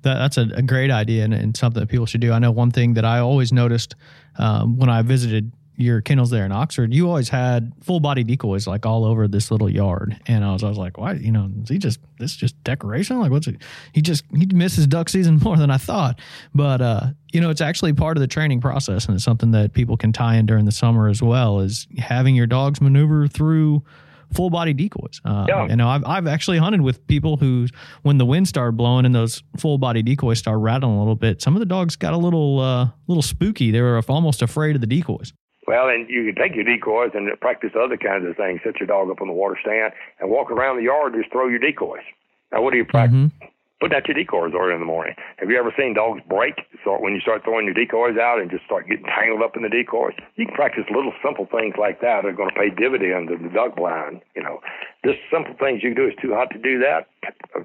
that, 0.02 0.14
that's 0.14 0.36
a, 0.36 0.48
a 0.54 0.62
great 0.62 0.90
idea 0.90 1.24
and, 1.24 1.34
and, 1.34 1.56
something 1.56 1.80
that 1.80 1.88
people 1.88 2.06
should 2.06 2.20
do. 2.20 2.32
I 2.32 2.38
know 2.38 2.50
one 2.50 2.70
thing 2.70 2.94
that 2.94 3.04
I 3.04 3.18
always 3.18 3.52
noticed 3.52 3.94
um, 4.38 4.78
when 4.78 4.88
I 4.88 5.02
visited 5.02 5.52
your 5.78 6.00
kennels 6.00 6.28
there 6.30 6.44
in 6.44 6.50
Oxford, 6.50 6.92
you 6.92 7.06
always 7.08 7.28
had 7.28 7.72
full 7.84 8.00
body 8.00 8.24
decoys 8.24 8.66
like 8.66 8.84
all 8.84 9.04
over 9.04 9.28
this 9.28 9.52
little 9.52 9.70
yard. 9.70 10.20
And 10.26 10.44
I 10.44 10.52
was, 10.52 10.64
I 10.64 10.68
was 10.68 10.76
like, 10.76 10.98
why, 10.98 11.12
you 11.12 11.30
know, 11.30 11.48
is 11.62 11.68
he 11.68 11.78
just, 11.78 12.00
this 12.18 12.34
just 12.34 12.60
decoration? 12.64 13.20
Like 13.20 13.30
what's 13.30 13.46
it? 13.46 13.62
He 13.92 14.02
just, 14.02 14.24
he 14.36 14.46
misses 14.46 14.88
duck 14.88 15.08
season 15.08 15.38
more 15.44 15.56
than 15.56 15.70
I 15.70 15.76
thought. 15.76 16.18
But, 16.52 16.82
uh, 16.82 17.06
you 17.32 17.40
know, 17.40 17.48
it's 17.50 17.60
actually 17.60 17.92
part 17.92 18.16
of 18.16 18.20
the 18.20 18.26
training 18.26 18.60
process 18.60 19.06
and 19.06 19.14
it's 19.14 19.24
something 19.24 19.52
that 19.52 19.72
people 19.72 19.96
can 19.96 20.12
tie 20.12 20.34
in 20.34 20.46
during 20.46 20.64
the 20.64 20.72
summer 20.72 21.08
as 21.08 21.22
well 21.22 21.60
is 21.60 21.86
having 21.96 22.34
your 22.34 22.48
dogs 22.48 22.80
maneuver 22.80 23.28
through 23.28 23.84
full 24.34 24.50
body 24.50 24.72
decoys. 24.74 25.20
Uh, 25.24 25.44
Yeah. 25.48 25.66
You 25.68 25.76
know, 25.76 25.88
I've, 25.88 26.04
I've 26.04 26.26
actually 26.26 26.58
hunted 26.58 26.80
with 26.80 27.06
people 27.06 27.36
who, 27.36 27.68
when 28.02 28.18
the 28.18 28.26
wind 28.26 28.48
started 28.48 28.76
blowing 28.76 29.06
and 29.06 29.14
those 29.14 29.44
full 29.56 29.78
body 29.78 30.02
decoys 30.02 30.40
started 30.40 30.58
rattling 30.58 30.96
a 30.96 30.98
little 30.98 31.14
bit, 31.14 31.40
some 31.40 31.54
of 31.54 31.60
the 31.60 31.66
dogs 31.66 31.94
got 31.94 32.14
a 32.14 32.18
little, 32.18 32.58
uh, 32.58 32.88
little 33.06 33.22
spooky. 33.22 33.70
They 33.70 33.80
were 33.80 34.02
almost 34.08 34.42
afraid 34.42 34.74
of 34.74 34.80
the 34.80 34.88
decoys. 34.88 35.32
Well, 35.68 35.92
and 35.92 36.08
you 36.08 36.24
can 36.24 36.34
take 36.34 36.56
your 36.56 36.64
decoys 36.64 37.12
and 37.12 37.28
practice 37.44 37.76
other 37.76 37.98
kinds 37.98 38.24
of 38.24 38.40
things. 38.40 38.64
Set 38.64 38.80
your 38.80 38.86
dog 38.88 39.10
up 39.12 39.20
on 39.20 39.28
the 39.28 39.36
water 39.36 39.58
stand 39.60 39.92
and 40.18 40.30
walk 40.32 40.50
around 40.50 40.80
the 40.80 40.88
yard. 40.88 41.12
Just 41.12 41.30
throw 41.30 41.46
your 41.46 41.60
decoys. 41.60 42.08
Now, 42.50 42.64
what 42.64 42.72
do 42.72 42.80
you 42.80 42.88
mm-hmm. 42.88 43.28
practice? 43.36 43.52
Put 43.78 43.92
out 43.92 44.08
your 44.08 44.16
decoys 44.16 44.56
early 44.56 44.72
in 44.72 44.80
the 44.80 44.88
morning. 44.88 45.12
Have 45.36 45.52
you 45.52 45.60
ever 45.60 45.68
seen 45.76 45.92
dogs 45.92 46.24
break? 46.26 46.56
So 46.88 46.96
when 46.96 47.12
you 47.12 47.20
start 47.20 47.44
throwing 47.44 47.68
your 47.68 47.76
decoys 47.76 48.16
out 48.16 48.40
and 48.40 48.50
just 48.50 48.64
start 48.64 48.88
getting 48.88 49.04
tangled 49.04 49.44
up 49.44 49.60
in 49.60 49.62
the 49.62 49.68
decoys, 49.68 50.16
you 50.40 50.48
can 50.48 50.56
practice 50.56 50.88
little 50.88 51.12
simple 51.20 51.44
things 51.52 51.76
like 51.76 52.00
that. 52.00 52.24
that 52.24 52.32
are 52.32 52.32
going 52.32 52.48
to 52.48 52.56
pay 52.56 52.72
dividends 52.72 53.28
in 53.28 53.44
the 53.44 53.52
duck 53.52 53.76
blind. 53.76 54.24
You 54.34 54.42
know, 54.42 54.64
just 55.04 55.20
simple 55.28 55.52
things 55.60 55.84
you 55.84 55.92
can 55.92 56.00
do. 56.00 56.08
It's 56.08 56.16
too 56.16 56.32
hot 56.32 56.48
to 56.56 56.58
do 56.58 56.80
that. 56.80 57.12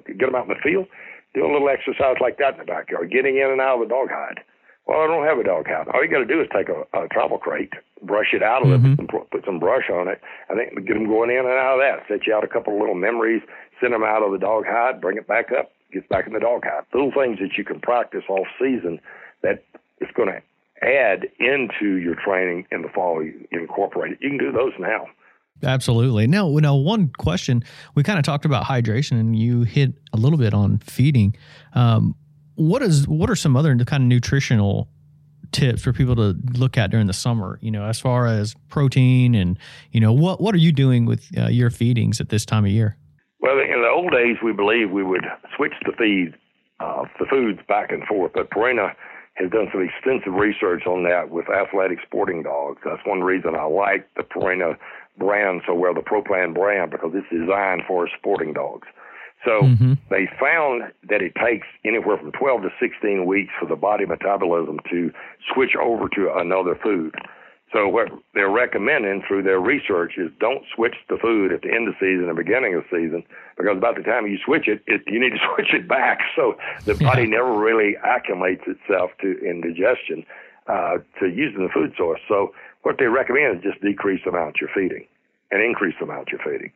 Get 0.04 0.28
them 0.28 0.36
out 0.36 0.44
in 0.44 0.52
the 0.52 0.60
field. 0.60 0.92
Do 1.32 1.40
a 1.40 1.48
little 1.48 1.72
exercise 1.72 2.20
like 2.20 2.36
that 2.36 2.60
in 2.60 2.60
the 2.60 2.68
backyard. 2.68 3.08
Getting 3.08 3.40
in 3.40 3.48
and 3.48 3.64
out 3.64 3.80
of 3.80 3.88
the 3.88 3.94
dog 3.96 4.12
hide. 4.12 4.44
Well, 4.86 5.00
I 5.00 5.06
don't 5.06 5.24
have 5.24 5.38
a 5.38 5.44
dog 5.44 5.66
house. 5.66 5.88
All 5.92 6.04
you 6.04 6.10
got 6.10 6.18
to 6.18 6.28
do 6.28 6.40
is 6.40 6.48
take 6.52 6.68
a, 6.68 6.84
a 6.92 7.08
travel 7.08 7.38
crate, 7.38 7.72
brush 8.06 8.32
it 8.32 8.42
out 8.42 8.62
a 8.62 8.64
little 8.64 8.78
bit, 8.78 8.98
and 8.98 9.08
put, 9.08 9.44
some 9.44 9.58
brush 9.58 9.90
on 9.90 10.08
it. 10.08 10.20
I 10.50 10.54
think 10.54 10.74
get 10.86 10.94
them 10.94 11.06
going 11.06 11.30
in 11.30 11.38
and 11.38 11.48
out 11.48 11.74
of 11.74 11.80
that. 11.80 12.06
Set 12.08 12.26
you 12.26 12.34
out 12.34 12.44
a 12.44 12.48
couple 12.48 12.74
of 12.74 12.80
little 12.80 12.94
memories. 12.94 13.42
Send 13.80 13.92
them 13.92 14.04
out 14.04 14.22
of 14.22 14.32
the 14.32 14.38
dog 14.38 14.64
hide. 14.66 15.00
Bring 15.00 15.16
it 15.16 15.26
back 15.26 15.50
up. 15.52 15.72
Gets 15.92 16.06
back 16.08 16.26
in 16.26 16.32
the 16.32 16.40
dog 16.40 16.64
hide. 16.64 16.84
Little 16.92 17.12
things 17.12 17.38
that 17.40 17.56
you 17.56 17.64
can 17.64 17.80
practice 17.80 18.24
off 18.28 18.46
season 18.58 19.00
that 19.42 19.64
is 20.00 20.08
going 20.14 20.28
to 20.28 20.42
add 20.86 21.26
into 21.38 21.96
your 21.96 22.14
training 22.14 22.66
in 22.70 22.82
the 22.82 22.88
fall. 22.88 23.22
You, 23.22 23.46
you 23.50 23.60
incorporate 23.60 24.12
it. 24.12 24.18
You 24.20 24.30
can 24.30 24.38
do 24.38 24.52
those 24.52 24.72
now. 24.78 25.06
Absolutely. 25.62 26.26
Now, 26.26 26.48
now, 26.48 26.74
one 26.74 27.10
question 27.16 27.62
we 27.94 28.02
kind 28.02 28.18
of 28.18 28.24
talked 28.24 28.44
about 28.44 28.64
hydration, 28.64 29.12
and 29.12 29.38
you 29.38 29.62
hit 29.62 29.94
a 30.12 30.16
little 30.16 30.38
bit 30.38 30.52
on 30.52 30.78
feeding. 30.78 31.36
Um, 31.74 32.16
what 32.56 32.82
is 32.82 33.08
what 33.08 33.30
are 33.30 33.36
some 33.36 33.56
other 33.56 33.76
kind 33.84 34.02
of 34.02 34.08
nutritional 34.08 34.88
tips 35.54 35.82
for 35.82 35.92
people 35.92 36.16
to 36.16 36.36
look 36.58 36.76
at 36.76 36.90
during 36.90 37.06
the 37.06 37.12
summer? 37.12 37.58
You 37.62 37.70
know, 37.70 37.84
as 37.84 38.00
far 38.00 38.26
as 38.26 38.54
protein 38.68 39.34
and 39.34 39.58
you 39.92 40.00
know 40.00 40.12
what 40.12 40.40
what 40.40 40.54
are 40.54 40.58
you 40.58 40.72
doing 40.72 41.06
with 41.06 41.26
uh, 41.38 41.48
your 41.48 41.70
feedings 41.70 42.20
at 42.20 42.28
this 42.28 42.44
time 42.44 42.64
of 42.64 42.70
year? 42.70 42.98
Well, 43.40 43.58
in 43.58 43.82
the 43.82 43.88
old 43.88 44.12
days, 44.12 44.36
we 44.42 44.52
believed 44.52 44.90
we 44.90 45.04
would 45.04 45.24
switch 45.56 45.74
the 45.84 45.92
feed, 45.92 46.34
uh, 46.80 47.04
the 47.18 47.26
foods 47.26 47.60
back 47.68 47.92
and 47.92 48.02
forth, 48.04 48.32
but 48.34 48.50
Purina 48.50 48.94
has 49.34 49.50
done 49.50 49.68
some 49.72 49.82
extensive 49.82 50.32
research 50.32 50.86
on 50.86 51.02
that 51.04 51.28
with 51.28 51.50
athletic 51.50 51.98
sporting 52.06 52.42
dogs. 52.42 52.80
That's 52.84 53.04
one 53.04 53.20
reason 53.20 53.54
I 53.54 53.64
like 53.64 54.08
the 54.16 54.22
Purina 54.22 54.76
brand 55.18 55.62
so 55.66 55.74
well, 55.74 55.92
the 55.94 56.00
ProPlan 56.00 56.54
brand, 56.54 56.90
because 56.90 57.12
it's 57.14 57.28
designed 57.30 57.82
for 57.86 58.08
sporting 58.16 58.52
dogs. 58.52 58.86
So 59.44 59.60
they 60.10 60.28
found 60.40 60.92
that 61.08 61.22
it 61.22 61.34
takes 61.34 61.66
anywhere 61.84 62.16
from 62.16 62.32
12 62.32 62.62
to 62.62 62.68
16 62.80 63.26
weeks 63.26 63.52
for 63.60 63.66
the 63.66 63.76
body 63.76 64.06
metabolism 64.06 64.78
to 64.90 65.12
switch 65.52 65.76
over 65.80 66.08
to 66.10 66.32
another 66.34 66.78
food. 66.82 67.14
So 67.74 67.88
what 67.88 68.08
they're 68.34 68.50
recommending 68.50 69.24
through 69.26 69.42
their 69.42 69.58
research 69.58 70.12
is 70.16 70.30
don't 70.38 70.62
switch 70.74 70.94
the 71.08 71.18
food 71.20 71.52
at 71.52 71.62
the 71.62 71.74
end 71.74 71.88
of 71.88 71.94
season 71.98 72.26
and 72.28 72.36
beginning 72.36 72.74
of 72.74 72.84
season 72.84 73.24
because 73.58 73.76
about 73.76 73.96
the 73.96 74.02
time 74.02 74.28
you 74.28 74.38
switch 74.44 74.68
it, 74.68 74.80
it 74.86 75.02
you 75.08 75.18
need 75.18 75.30
to 75.30 75.42
switch 75.54 75.74
it 75.74 75.88
back. 75.88 76.20
So 76.36 76.56
the 76.84 76.94
body 76.94 77.26
never 77.26 77.52
really 77.52 77.96
acclimates 78.06 78.62
itself 78.68 79.10
to 79.22 79.38
in 79.42 79.60
digestion 79.60 80.24
uh, 80.68 80.98
to 81.18 81.26
using 81.26 81.66
the 81.66 81.72
food 81.74 81.92
source. 81.98 82.20
So 82.28 82.54
what 82.82 82.96
they 82.98 83.06
recommend 83.06 83.58
is 83.58 83.62
just 83.64 83.82
decrease 83.82 84.20
the 84.24 84.30
amount 84.30 84.56
you're 84.60 84.70
feeding 84.72 85.06
and 85.50 85.60
increase 85.60 85.94
the 85.98 86.04
amount 86.04 86.28
you're 86.30 86.40
feeding. 86.44 86.70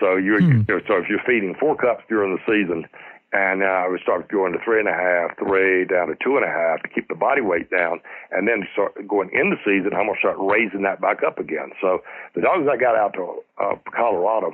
So 0.00 0.16
you're 0.16 0.40
so 0.40 0.96
if 0.96 1.08
you're 1.08 1.22
feeding 1.26 1.54
four 1.60 1.76
cups 1.76 2.02
during 2.08 2.34
the 2.34 2.42
season, 2.48 2.88
and 3.32 3.62
uh, 3.62 3.84
we 3.92 4.00
start 4.02 4.28
going 4.28 4.52
to 4.52 4.58
three 4.64 4.80
and 4.80 4.88
a 4.88 4.96
half, 4.96 5.38
three 5.38 5.84
down 5.84 6.08
to 6.08 6.16
two 6.24 6.36
and 6.36 6.44
a 6.44 6.48
half 6.48 6.82
to 6.82 6.88
keep 6.88 7.06
the 7.06 7.14
body 7.14 7.40
weight 7.40 7.70
down, 7.70 8.00
and 8.32 8.48
then 8.48 8.66
start 8.72 8.96
going 9.06 9.30
in 9.32 9.50
the 9.50 9.60
season, 9.64 9.94
I'm 9.94 10.06
gonna 10.06 10.18
start 10.18 10.36
raising 10.40 10.82
that 10.82 11.00
back 11.00 11.22
up 11.22 11.38
again. 11.38 11.70
So 11.80 12.02
the 12.34 12.40
dogs 12.40 12.66
I 12.66 12.76
got 12.76 12.96
out 12.96 13.12
to 13.14 13.38
uh, 13.62 13.76
Colorado, 13.94 14.52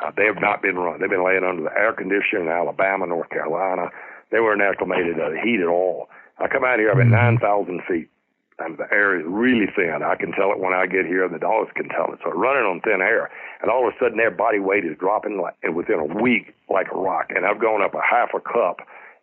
uh, 0.00 0.10
they 0.16 0.26
have 0.26 0.42
not 0.42 0.60
been 0.60 0.76
run. 0.76 1.00
They've 1.00 1.08
been 1.08 1.24
laying 1.24 1.44
under 1.44 1.62
the 1.62 1.72
air 1.72 1.92
conditioner 1.92 2.42
in 2.42 2.48
Alabama, 2.48 3.06
North 3.06 3.30
Carolina. 3.30 3.90
They 4.30 4.40
weren't 4.40 4.60
acclimated 4.60 5.16
to 5.16 5.30
the 5.32 5.40
heat 5.40 5.60
at 5.60 5.68
all. 5.68 6.08
I 6.38 6.48
come 6.48 6.64
out 6.64 6.78
here, 6.78 6.90
I'm 6.90 7.00
at 7.00 7.06
9,000 7.06 7.80
feet 7.88 8.10
and 8.58 8.76
the 8.76 8.86
air 8.92 9.18
is 9.18 9.24
really 9.26 9.66
thin. 9.74 10.02
I 10.04 10.16
can 10.16 10.32
tell 10.32 10.52
it 10.52 10.58
when 10.58 10.72
I 10.72 10.86
get 10.86 11.06
here, 11.06 11.24
and 11.24 11.34
the 11.34 11.38
dogs 11.38 11.70
can 11.74 11.88
tell 11.88 12.12
it. 12.12 12.18
So 12.24 12.30
running 12.30 12.64
on 12.64 12.80
thin 12.80 13.00
air, 13.00 13.30
and 13.62 13.70
all 13.70 13.86
of 13.86 13.94
a 13.94 13.98
sudden 13.98 14.16
their 14.16 14.30
body 14.30 14.58
weight 14.58 14.84
is 14.84 14.96
dropping 14.98 15.40
like 15.40 15.54
within 15.74 15.98
a 15.98 16.22
week 16.22 16.54
like 16.68 16.88
a 16.92 16.98
rock. 16.98 17.30
And 17.34 17.46
I've 17.46 17.60
gone 17.60 17.82
up 17.82 17.94
a 17.94 18.02
half 18.02 18.30
a 18.34 18.40
cup 18.40 18.80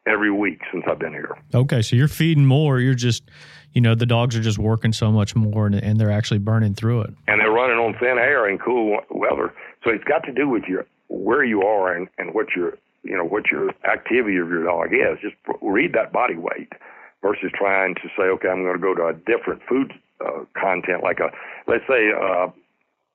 every 0.07 0.31
week 0.31 0.61
since 0.71 0.85
I've 0.87 0.99
been 0.99 1.13
here. 1.13 1.35
Okay, 1.53 1.81
so 1.81 1.95
you're 1.95 2.07
feeding 2.07 2.45
more. 2.45 2.79
You're 2.79 2.93
just, 2.93 3.23
you 3.73 3.81
know, 3.81 3.95
the 3.95 4.05
dogs 4.05 4.35
are 4.35 4.41
just 4.41 4.57
working 4.57 4.93
so 4.93 5.11
much 5.11 5.35
more, 5.35 5.65
and, 5.65 5.75
and 5.75 5.99
they're 5.99 6.11
actually 6.11 6.39
burning 6.39 6.75
through 6.75 7.01
it. 7.01 7.13
And 7.27 7.41
they're 7.41 7.51
running 7.51 7.77
on 7.77 7.93
thin 7.99 8.17
air 8.17 8.49
in 8.49 8.57
cool 8.57 8.99
weather. 9.09 9.53
So 9.83 9.91
it's 9.91 10.03
got 10.03 10.23
to 10.25 10.31
do 10.31 10.47
with 10.47 10.63
your 10.63 10.85
where 11.07 11.43
you 11.43 11.61
are 11.61 11.95
and 11.95 12.07
and 12.17 12.33
what 12.33 12.47
your 12.55 12.77
you 13.03 13.15
know 13.15 13.25
what 13.25 13.51
your 13.51 13.69
activity 13.91 14.37
of 14.37 14.49
your 14.49 14.63
dog 14.63 14.87
is. 14.93 15.19
Just 15.21 15.35
read 15.61 15.93
that 15.93 16.11
body 16.11 16.35
weight 16.35 16.71
versus 17.21 17.51
trying 17.53 17.95
to 17.95 18.07
say, 18.17 18.23
okay, 18.23 18.49
I'm 18.49 18.63
going 18.63 18.75
to 18.75 18.81
go 18.81 18.93
to 18.95 19.07
a 19.07 19.13
different 19.13 19.61
food 19.67 19.93
uh, 20.23 20.45
content, 20.57 21.03
like 21.03 21.19
a, 21.19 21.31
let's 21.67 21.83
say 21.87 22.11
uh, 22.11 22.47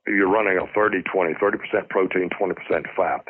you're 0.07 0.31
running 0.31 0.59
a 0.59 0.67
30 0.75 1.03
20, 1.03 1.35
30% 1.35 1.89
protein, 1.89 2.29
20% 2.31 2.57
fat. 2.97 3.25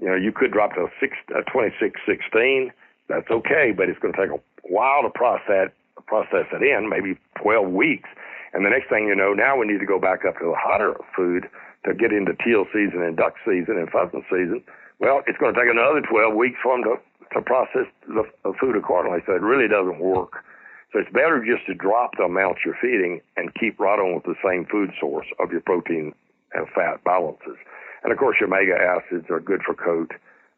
You 0.00 0.08
know, 0.08 0.16
you 0.16 0.32
could 0.32 0.52
drop 0.52 0.74
to 0.74 0.82
a, 0.82 0.90
six, 1.00 1.16
a 1.34 1.42
26 1.50 2.00
16. 2.06 2.72
That's 3.08 3.30
okay, 3.30 3.72
but 3.74 3.88
it's 3.88 3.98
going 3.98 4.14
to 4.14 4.20
take 4.20 4.30
a 4.30 4.40
while 4.62 5.02
to 5.02 5.10
process, 5.10 5.70
process 6.06 6.46
it 6.52 6.62
in, 6.62 6.88
maybe 6.88 7.18
12 7.42 7.70
weeks. 7.70 8.08
And 8.52 8.64
the 8.64 8.70
next 8.70 8.88
thing 8.88 9.06
you 9.06 9.14
know, 9.16 9.32
now 9.32 9.56
we 9.56 9.66
need 9.66 9.80
to 9.80 9.86
go 9.86 9.98
back 9.98 10.24
up 10.24 10.38
to 10.38 10.44
the 10.44 10.56
hotter 10.56 10.94
food 11.16 11.48
to 11.86 11.94
get 11.94 12.12
into 12.12 12.34
teal 12.44 12.66
season 12.72 13.02
and 13.02 13.16
duck 13.16 13.34
season 13.44 13.78
and 13.78 13.88
pheasant 13.90 14.24
season. 14.30 14.62
Well, 15.00 15.22
it's 15.26 15.38
going 15.38 15.54
to 15.54 15.60
take 15.60 15.70
another 15.70 16.02
12 16.02 16.34
weeks 16.34 16.58
for 16.62 16.74
them 16.74 16.84
to 16.84 16.96
to 17.34 17.42
process 17.42 17.86
the, 18.06 18.24
food 18.60 18.76
accordingly. 18.76 19.20
So 19.26 19.34
it 19.34 19.42
really 19.42 19.68
doesn't 19.68 20.00
work. 20.00 20.44
So 20.92 21.00
it's 21.00 21.12
better 21.12 21.44
just 21.44 21.66
to 21.66 21.74
drop 21.74 22.16
the 22.16 22.24
amount 22.24 22.58
you're 22.64 22.78
feeding 22.80 23.20
and 23.36 23.54
keep 23.54 23.78
right 23.78 23.98
on 23.98 24.14
with 24.14 24.24
the 24.24 24.36
same 24.44 24.64
food 24.66 24.90
source 24.98 25.26
of 25.38 25.52
your 25.52 25.60
protein 25.60 26.14
and 26.54 26.66
fat 26.74 27.04
balances. 27.04 27.56
And 28.02 28.12
of 28.12 28.18
course, 28.18 28.36
your 28.40 28.48
omega 28.48 28.74
acids 28.74 29.26
are 29.28 29.40
good 29.40 29.60
for 29.62 29.74
coat. 29.74 30.12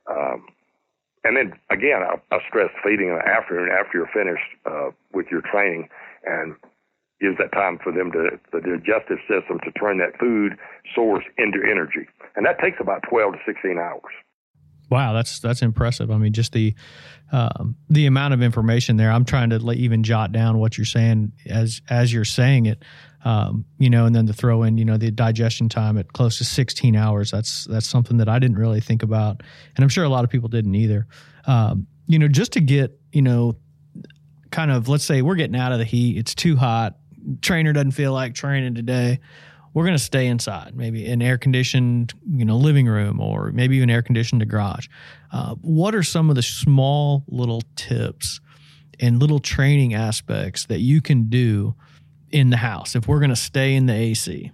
Um, 0.09 0.47
and 1.25 1.37
then 1.37 1.53
again, 1.71 2.03
I, 2.03 2.17
I 2.35 2.39
stress 2.49 2.71
feeding 2.83 3.09
in 3.09 3.17
the 3.17 3.27
afternoon 3.27 3.71
after 3.71 3.99
you're 3.99 4.15
finished 4.15 4.51
uh, 4.67 4.91
with 5.13 5.27
your 5.31 5.43
training 5.43 5.89
and 6.25 6.55
gives 7.21 7.37
that 7.39 7.53
time 7.53 7.79
for 7.83 7.93
them 7.93 8.11
to 8.13 8.39
the 8.53 8.61
digestive 8.61 9.19
system 9.29 9.61
to 9.65 9.71
turn 9.73 9.99
that 9.99 10.19
food 10.19 10.57
source 10.95 11.25
into 11.37 11.59
energy. 11.61 12.09
And 12.37 12.47
that 12.47 12.59
takes 12.59 12.79
about 12.81 13.03
12 13.11 13.35
to 13.35 13.39
16 13.45 13.79
hours. 13.79 14.15
Wow, 14.91 15.13
that's 15.13 15.39
that's 15.39 15.63
impressive. 15.63 16.11
I 16.11 16.19
mean, 16.19 16.33
just 16.33 16.53
the 16.53 16.75
um, 17.33 17.77
the 17.89 18.07
amount 18.07 18.35
of 18.35 18.43
information 18.43 18.97
there. 18.97 19.11
I'm 19.11 19.25
trying 19.25 19.51
to 19.51 19.71
even 19.73 20.03
jot 20.03 20.33
down 20.33 20.59
what 20.59 20.77
you're 20.77 20.85
saying 20.85 21.33
as 21.47 21.81
as 21.89 22.13
you're 22.13 22.25
saying 22.25 22.67
it. 22.67 22.83
Um, 23.25 23.67
you 23.79 23.91
know, 23.91 24.07
and 24.07 24.17
then 24.17 24.27
to 24.29 24.33
throw 24.33 24.63
in, 24.63 24.79
you 24.79 24.85
know, 24.85 24.97
the 24.97 25.11
digestion 25.11 25.69
time 25.69 25.99
at 25.99 26.13
close 26.15 26.39
to 26.39 26.45
16 26.45 26.97
hours. 26.97 27.31
That's 27.31 27.67
that's 27.67 27.87
something 27.87 28.17
that 28.17 28.29
I 28.29 28.39
didn't 28.39 28.59
really 28.59 28.81
think 28.81 29.03
about, 29.03 29.43
and 29.77 29.83
I'm 29.83 29.89
sure 29.89 30.05
a 30.05 30.09
lot 30.09 30.25
of 30.25 30.31
people 30.31 30.49
didn't 30.49 30.75
either. 30.75 31.07
Um, 31.47 31.87
you 32.07 32.19
know, 32.19 32.29
just 32.29 32.53
to 32.55 32.61
get, 32.61 32.99
you 33.13 33.23
know, 33.23 33.57
kind 34.51 34.73
of 34.73 34.89
let's 34.89 35.05
say 35.05 35.23
we're 35.23 35.37
getting 35.37 35.57
out 35.57 35.71
of 35.71 35.79
the 35.79 35.85
heat. 35.85 36.19
It's 36.19 36.35
too 36.35 36.57
hot. 36.57 36.97
Trainer 37.43 37.73
doesn't 37.73 37.93
feel 37.93 38.13
like 38.13 38.35
training 38.35 38.75
today 38.75 39.21
we're 39.73 39.85
going 39.85 39.97
to 39.97 40.03
stay 40.03 40.27
inside, 40.27 40.77
maybe 40.77 41.07
an 41.07 41.23
air 41.23 41.39
conditioned, 41.39 42.13
you 42.29 42.45
know, 42.45 42.57
living 42.57 42.87
room 42.87 43.21
or 43.21 43.53
maybe 43.53 43.77
even 43.77 43.91
air 43.91 44.03
conditioned 44.03 44.47
garage. 44.49 44.89
Uh, 45.33 45.55
what 45.61 45.95
are 45.95 46.03
some 46.03 46.29
of 46.29 46.37
the 46.37 46.43
small 46.43 47.25
little 47.29 47.63
tips 47.77 48.41
and 48.99 49.21
little 49.21 49.39
training 49.39 49.95
aspects 49.95 50.67
that 50.67 50.81
you 50.81 51.01
can 51.01 51.29
do 51.29 51.75
in 52.31 52.51
the 52.51 52.57
house 52.57 52.95
if 52.95 53.07
we're 53.07 53.21
going 53.21 53.31
to 53.31 53.37
stay 53.37 53.75
in 53.75 53.87
the 53.87 53.95
AC? 53.95 54.51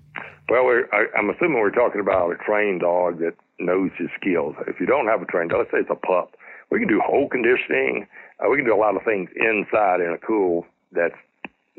Well, 0.49 0.67
I, 0.93 1.07
I'm 1.19 1.31
assuming 1.31 1.59
we're 1.59 1.71
talking 1.71 2.01
about 2.01 2.31
a 2.31 2.37
trained 2.37 2.81
dog 2.81 3.19
that 3.19 3.35
knows 3.59 3.91
his 3.99 4.09
skills. 4.21 4.55
If 4.69 4.79
you 4.79 4.87
don't 4.87 5.07
have 5.07 5.23
a 5.23 5.25
trained 5.25 5.51
dog, 5.51 5.61
let's 5.61 5.71
say 5.71 5.79
it's 5.79 5.91
a 5.91 6.07
pup, 6.07 6.37
we 6.71 6.79
can 6.79 6.89
do 6.89 7.01
hold 7.05 7.31
conditioning. 7.31 8.07
Uh, 8.39 8.51
we 8.51 8.59
can 8.59 8.67
do 8.67 8.75
a 8.75 8.77
lot 8.77 8.97
of 8.97 9.03
things 9.03 9.31
inside 9.35 10.01
in 10.01 10.13
a 10.13 10.19
cool 10.19 10.67
that's 10.93 11.17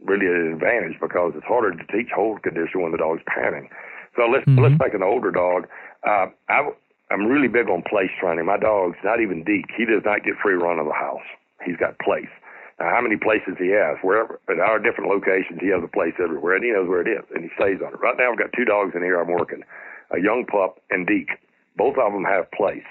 really 0.03 0.27
an 0.27 0.53
advantage 0.53 0.99
because 0.99 1.33
it's 1.35 1.45
harder 1.45 1.71
to 1.71 1.83
teach 1.91 2.09
hold 2.13 2.43
condition 2.43 2.81
when 2.81 2.91
the 2.91 2.97
dog's 2.97 3.23
panting. 3.27 3.69
So 4.15 4.25
let's 4.25 4.45
mm-hmm. 4.45 4.63
let's 4.63 4.77
take 4.81 4.93
an 4.93 5.03
older 5.03 5.31
dog. 5.31 5.67
Uh, 6.05 6.27
I, 6.49 6.69
I'm 7.11 7.25
really 7.25 7.47
big 7.47 7.69
on 7.69 7.83
place 7.87 8.11
training. 8.19 8.45
My 8.45 8.57
dog's 8.57 8.97
not 9.03 9.21
even 9.21 9.43
Deke. 9.43 9.71
He 9.77 9.85
does 9.85 10.03
not 10.03 10.23
get 10.23 10.35
free 10.41 10.55
run 10.55 10.79
of 10.79 10.85
the 10.85 10.97
house. 10.97 11.25
He's 11.65 11.77
got 11.77 11.97
place. 11.99 12.29
Now, 12.79 12.93
how 12.93 13.01
many 13.01 13.17
places 13.17 13.57
he 13.57 13.73
has? 13.73 13.97
Wherever 14.03 14.39
at 14.49 14.59
our 14.59 14.77
different 14.77 15.09
locations, 15.09 15.59
he 15.61 15.73
has 15.73 15.81
a 15.81 15.89
place 15.89 16.13
everywhere, 16.21 16.55
and 16.55 16.63
he 16.63 16.71
knows 16.71 16.87
where 16.87 17.01
it 17.01 17.09
is, 17.09 17.25
and 17.33 17.41
he 17.43 17.49
stays 17.57 17.81
on 17.81 17.93
it. 17.93 17.99
Right 17.99 18.13
now, 18.17 18.31
I've 18.31 18.37
got 18.37 18.53
two 18.53 18.65
dogs 18.65 18.93
in 18.93 19.01
here 19.01 19.19
I'm 19.19 19.31
working. 19.31 19.63
a 20.11 20.21
young 20.21 20.45
pup, 20.45 20.77
and 20.91 21.07
Deke. 21.07 21.41
Both 21.75 21.97
of 21.97 22.13
them 22.13 22.25
have 22.25 22.49
place. 22.51 22.85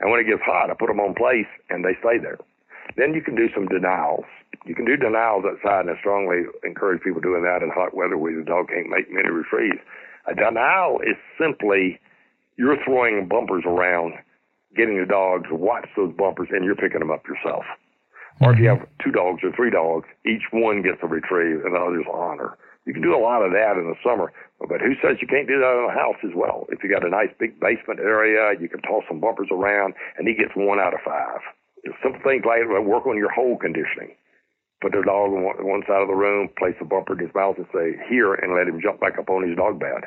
And 0.00 0.10
when 0.10 0.20
it 0.20 0.28
gets 0.28 0.42
hot, 0.44 0.70
I 0.70 0.74
put 0.74 0.88
them 0.88 1.00
on 1.00 1.14
place 1.14 1.48
and 1.70 1.84
they 1.84 1.96
stay 2.00 2.18
there. 2.18 2.38
Then 2.96 3.14
you 3.14 3.22
can 3.22 3.34
do 3.34 3.48
some 3.54 3.66
denials. 3.66 4.24
You 4.64 4.74
can 4.74 4.84
do 4.84 4.96
denials 4.96 5.44
outside, 5.44 5.86
and 5.86 5.90
I 5.90 5.98
strongly 6.00 6.44
encourage 6.64 7.02
people 7.02 7.20
doing 7.20 7.42
that 7.42 7.62
in 7.62 7.70
hot 7.70 7.94
weather 7.94 8.16
where 8.16 8.36
the 8.36 8.44
dog 8.44 8.68
can't 8.68 8.88
make 8.88 9.10
many 9.10 9.28
retrieves. 9.28 9.78
A 10.26 10.34
denial 10.34 11.00
is 11.00 11.16
simply 11.38 12.00
you're 12.56 12.82
throwing 12.84 13.28
bumpers 13.28 13.64
around, 13.66 14.14
getting 14.76 14.98
the 14.98 15.06
dog 15.06 15.44
to 15.48 15.54
watch 15.54 15.88
those 15.96 16.12
bumpers, 16.16 16.48
and 16.50 16.64
you're 16.64 16.76
picking 16.76 17.00
them 17.00 17.10
up 17.10 17.22
yourself. 17.28 17.64
Or 18.40 18.52
if 18.52 18.58
you 18.58 18.66
mm-hmm. 18.66 18.84
have 18.84 18.88
two 19.02 19.12
dogs 19.12 19.40
or 19.42 19.52
three 19.52 19.70
dogs, 19.70 20.08
each 20.26 20.52
one 20.52 20.82
gets 20.82 20.98
a 21.02 21.06
retrieve 21.06 21.64
and 21.64 21.74
the 21.74 21.80
others 21.80 22.04
honor. 22.12 22.58
You 22.84 22.92
can 22.92 23.02
do 23.02 23.16
a 23.16 23.18
lot 23.18 23.42
of 23.42 23.50
that 23.50 23.74
in 23.74 23.90
the 23.90 23.98
summer, 24.04 24.32
but 24.60 24.80
who 24.80 24.94
says 25.02 25.18
you 25.20 25.26
can't 25.26 25.48
do 25.48 25.58
that 25.58 25.74
in 25.74 25.86
the 25.90 25.96
house 25.98 26.22
as 26.22 26.30
well? 26.36 26.66
If 26.70 26.84
you 26.84 26.90
got 26.90 27.04
a 27.04 27.10
nice 27.10 27.34
big 27.38 27.58
basement 27.58 27.98
area, 27.98 28.54
you 28.60 28.68
can 28.68 28.80
toss 28.82 29.02
some 29.08 29.18
bumpers 29.18 29.48
around, 29.50 29.94
and 30.16 30.28
he 30.28 30.34
gets 30.34 30.54
one 30.54 30.78
out 30.78 30.94
of 30.94 31.00
five. 31.04 31.42
Simple 32.02 32.20
things 32.22 32.44
like 32.44 32.66
work 32.66 33.06
on 33.06 33.16
your 33.16 33.30
hold 33.30 33.60
conditioning. 33.60 34.14
Put 34.80 34.92
the 34.92 35.02
dog 35.02 35.32
on 35.32 35.42
one, 35.42 35.56
one 35.64 35.82
side 35.88 36.02
of 36.02 36.08
the 36.08 36.14
room, 36.14 36.48
place 36.58 36.76
a 36.80 36.84
bumper 36.84 37.14
in 37.14 37.24
his 37.24 37.34
mouth, 37.34 37.56
and 37.56 37.66
say 37.72 37.96
here, 38.08 38.34
and 38.34 38.54
let 38.54 38.68
him 38.68 38.80
jump 38.80 39.00
back 39.00 39.18
up 39.18 39.30
on 39.30 39.46
his 39.46 39.56
dog 39.56 39.80
bed. 39.80 40.04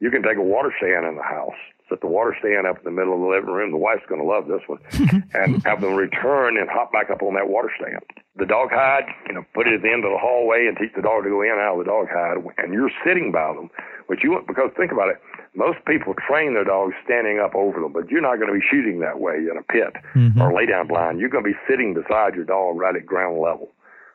You 0.00 0.10
can 0.10 0.22
take 0.22 0.36
a 0.36 0.42
water 0.42 0.72
stand 0.76 1.06
in 1.06 1.16
the 1.16 1.22
house 1.22 1.56
set 1.92 2.00
the 2.00 2.08
water 2.08 2.34
stand 2.40 2.66
up 2.66 2.78
in 2.78 2.84
the 2.84 2.90
middle 2.90 3.12
of 3.12 3.20
the 3.20 3.28
living 3.28 3.52
room. 3.52 3.70
The 3.70 3.76
wife's 3.76 4.08
going 4.08 4.20
to 4.20 4.26
love 4.26 4.48
this 4.48 4.64
one, 4.66 4.80
and 5.34 5.62
have 5.64 5.80
them 5.80 5.94
return 5.94 6.56
and 6.56 6.68
hop 6.68 6.92
back 6.92 7.10
up 7.10 7.22
on 7.22 7.34
that 7.34 7.48
water 7.48 7.70
stand. 7.76 8.00
The 8.36 8.46
dog 8.46 8.72
hide, 8.72 9.04
you 9.28 9.34
know, 9.34 9.44
put 9.52 9.68
it 9.68 9.74
at 9.74 9.82
the 9.82 9.92
end 9.92 10.08
of 10.08 10.12
the 10.12 10.18
hallway 10.18 10.64
and 10.66 10.76
teach 10.76 10.96
the 10.96 11.04
dog 11.04 11.24
to 11.24 11.30
go 11.30 11.42
in 11.42 11.52
and 11.52 11.60
out 11.60 11.76
of 11.76 11.84
the 11.84 11.90
dog 11.92 12.08
hide, 12.08 12.40
and 12.56 12.72
you're 12.72 12.90
sitting 13.04 13.30
by 13.30 13.52
them. 13.52 13.68
But 14.08 14.24
you 14.24 14.32
want 14.32 14.48
because 14.48 14.72
think 14.76 14.90
about 14.90 15.12
it, 15.12 15.20
most 15.54 15.78
people 15.86 16.14
train 16.14 16.54
their 16.54 16.64
dogs 16.64 16.94
standing 17.04 17.38
up 17.38 17.54
over 17.54 17.80
them, 17.80 17.92
but 17.92 18.08
you're 18.10 18.22
not 18.22 18.36
going 18.36 18.48
to 18.48 18.58
be 18.58 18.64
shooting 18.70 19.00
that 19.00 19.20
way 19.20 19.36
in 19.36 19.56
a 19.58 19.62
pit 19.62 19.92
mm-hmm. 20.14 20.40
or 20.40 20.52
lay 20.54 20.66
down 20.66 20.88
blind. 20.88 21.20
You're 21.20 21.28
going 21.28 21.44
to 21.44 21.50
be 21.50 21.58
sitting 21.68 21.92
beside 21.92 22.34
your 22.34 22.44
dog 22.44 22.76
right 22.76 22.96
at 22.96 23.04
ground 23.04 23.40
level. 23.40 23.68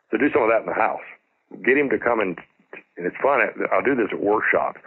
So 0.09 0.17
do 0.17 0.31
some 0.33 0.43
of 0.43 0.49
that 0.49 0.61
in 0.61 0.67
the 0.67 0.73
house. 0.73 1.05
Get 1.63 1.77
him 1.77 1.89
to 1.89 1.99
come 1.99 2.19
and 2.19 2.37
and 2.97 3.05
it's 3.05 3.15
fun. 3.21 3.39
I'll 3.71 3.83
do 3.83 3.95
this 3.95 4.09
at 4.11 4.19
workshops 4.19 4.81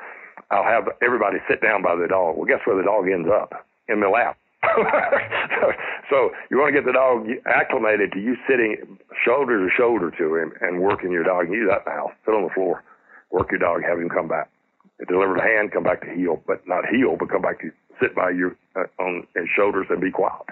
I'll 0.50 0.64
have 0.64 0.88
everybody 1.02 1.38
sit 1.48 1.62
down 1.62 1.82
by 1.82 1.94
the 1.94 2.08
dog. 2.08 2.36
Well, 2.36 2.46
guess 2.46 2.60
where 2.64 2.76
the 2.76 2.82
dog 2.82 3.06
ends 3.08 3.28
up? 3.30 3.66
In 3.88 4.00
the 4.00 4.08
lap. 4.08 4.36
so, 4.62 5.72
so 6.10 6.30
you 6.50 6.58
want 6.58 6.74
to 6.74 6.80
get 6.80 6.86
the 6.86 6.92
dog 6.92 7.26
acclimated 7.46 8.12
to 8.12 8.20
you 8.20 8.36
sitting 8.48 8.98
shoulder 9.24 9.58
to 9.58 9.70
shoulder 9.74 10.10
to 10.10 10.36
him 10.36 10.52
and 10.60 10.80
working 10.80 11.12
your 11.12 11.24
dog. 11.24 11.48
You 11.48 11.62
do 11.62 11.66
that 11.68 11.86
in 11.86 11.94
the 11.94 11.98
house. 11.98 12.12
Sit 12.24 12.34
on 12.34 12.42
the 12.42 12.54
floor, 12.54 12.82
work 13.30 13.50
your 13.50 13.60
dog, 13.60 13.82
have 13.82 13.98
him 13.98 14.08
come 14.08 14.28
back. 14.28 14.50
Deliver 15.08 15.34
the 15.34 15.42
hand, 15.42 15.72
come 15.72 15.82
back 15.82 16.02
to 16.02 16.10
heel, 16.12 16.42
but 16.46 16.66
not 16.66 16.84
heel, 16.86 17.16
but 17.18 17.30
come 17.30 17.42
back 17.42 17.60
to 17.60 17.70
sit 18.00 18.14
by 18.14 18.30
your 18.30 18.56
uh, 18.76 18.84
on 19.02 19.26
shoulders 19.54 19.86
and 19.90 20.00
be 20.00 20.10
quiet. 20.10 20.42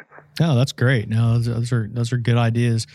Oh, 0.40 0.54
that's 0.54 0.72
great. 0.72 1.08
No, 1.08 1.34
those, 1.34 1.46
those 1.46 1.72
are 1.72 1.88
those 1.92 2.12
are 2.12 2.18
good 2.18 2.36
ideas 2.36 2.86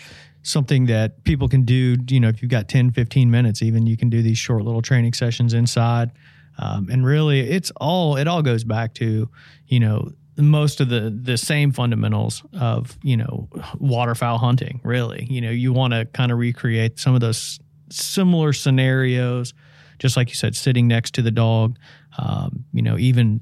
something 0.45 0.87
that 0.87 1.23
people 1.23 1.47
can 1.47 1.61
do 1.61 1.95
you 2.09 2.19
know 2.19 2.27
if 2.27 2.41
you've 2.41 2.51
got 2.51 2.67
10 2.67 2.91
15 2.91 3.31
minutes 3.31 3.61
even 3.61 3.87
you 3.87 3.95
can 3.95 4.09
do 4.09 4.21
these 4.21 4.37
short 4.37 4.61
little 4.61 4.81
training 4.81 5.13
sessions 5.13 5.53
inside 5.53 6.11
um, 6.57 6.89
and 6.91 7.05
really, 7.05 7.39
it's 7.39 7.71
all 7.77 8.17
it 8.17 8.27
all 8.27 8.41
goes 8.41 8.63
back 8.63 8.93
to 8.95 9.29
you 9.67 9.79
know 9.79 10.11
most 10.37 10.81
of 10.81 10.89
the 10.89 11.09
the 11.09 11.37
same 11.37 11.71
fundamentals 11.71 12.43
of 12.59 12.97
you 13.03 13.17
know 13.17 13.49
waterfowl 13.79 14.37
hunting. 14.37 14.79
Really, 14.83 15.25
you 15.29 15.41
know, 15.41 15.49
you 15.49 15.73
want 15.73 15.93
to 15.93 16.05
kind 16.05 16.31
of 16.31 16.37
recreate 16.37 16.99
some 16.99 17.15
of 17.15 17.21
those 17.21 17.59
similar 17.89 18.53
scenarios, 18.53 19.53
just 19.99 20.17
like 20.17 20.29
you 20.29 20.35
said, 20.35 20.55
sitting 20.55 20.87
next 20.87 21.13
to 21.15 21.21
the 21.21 21.31
dog. 21.31 21.77
Um, 22.17 22.65
you 22.73 22.81
know, 22.81 22.97
even 22.97 23.41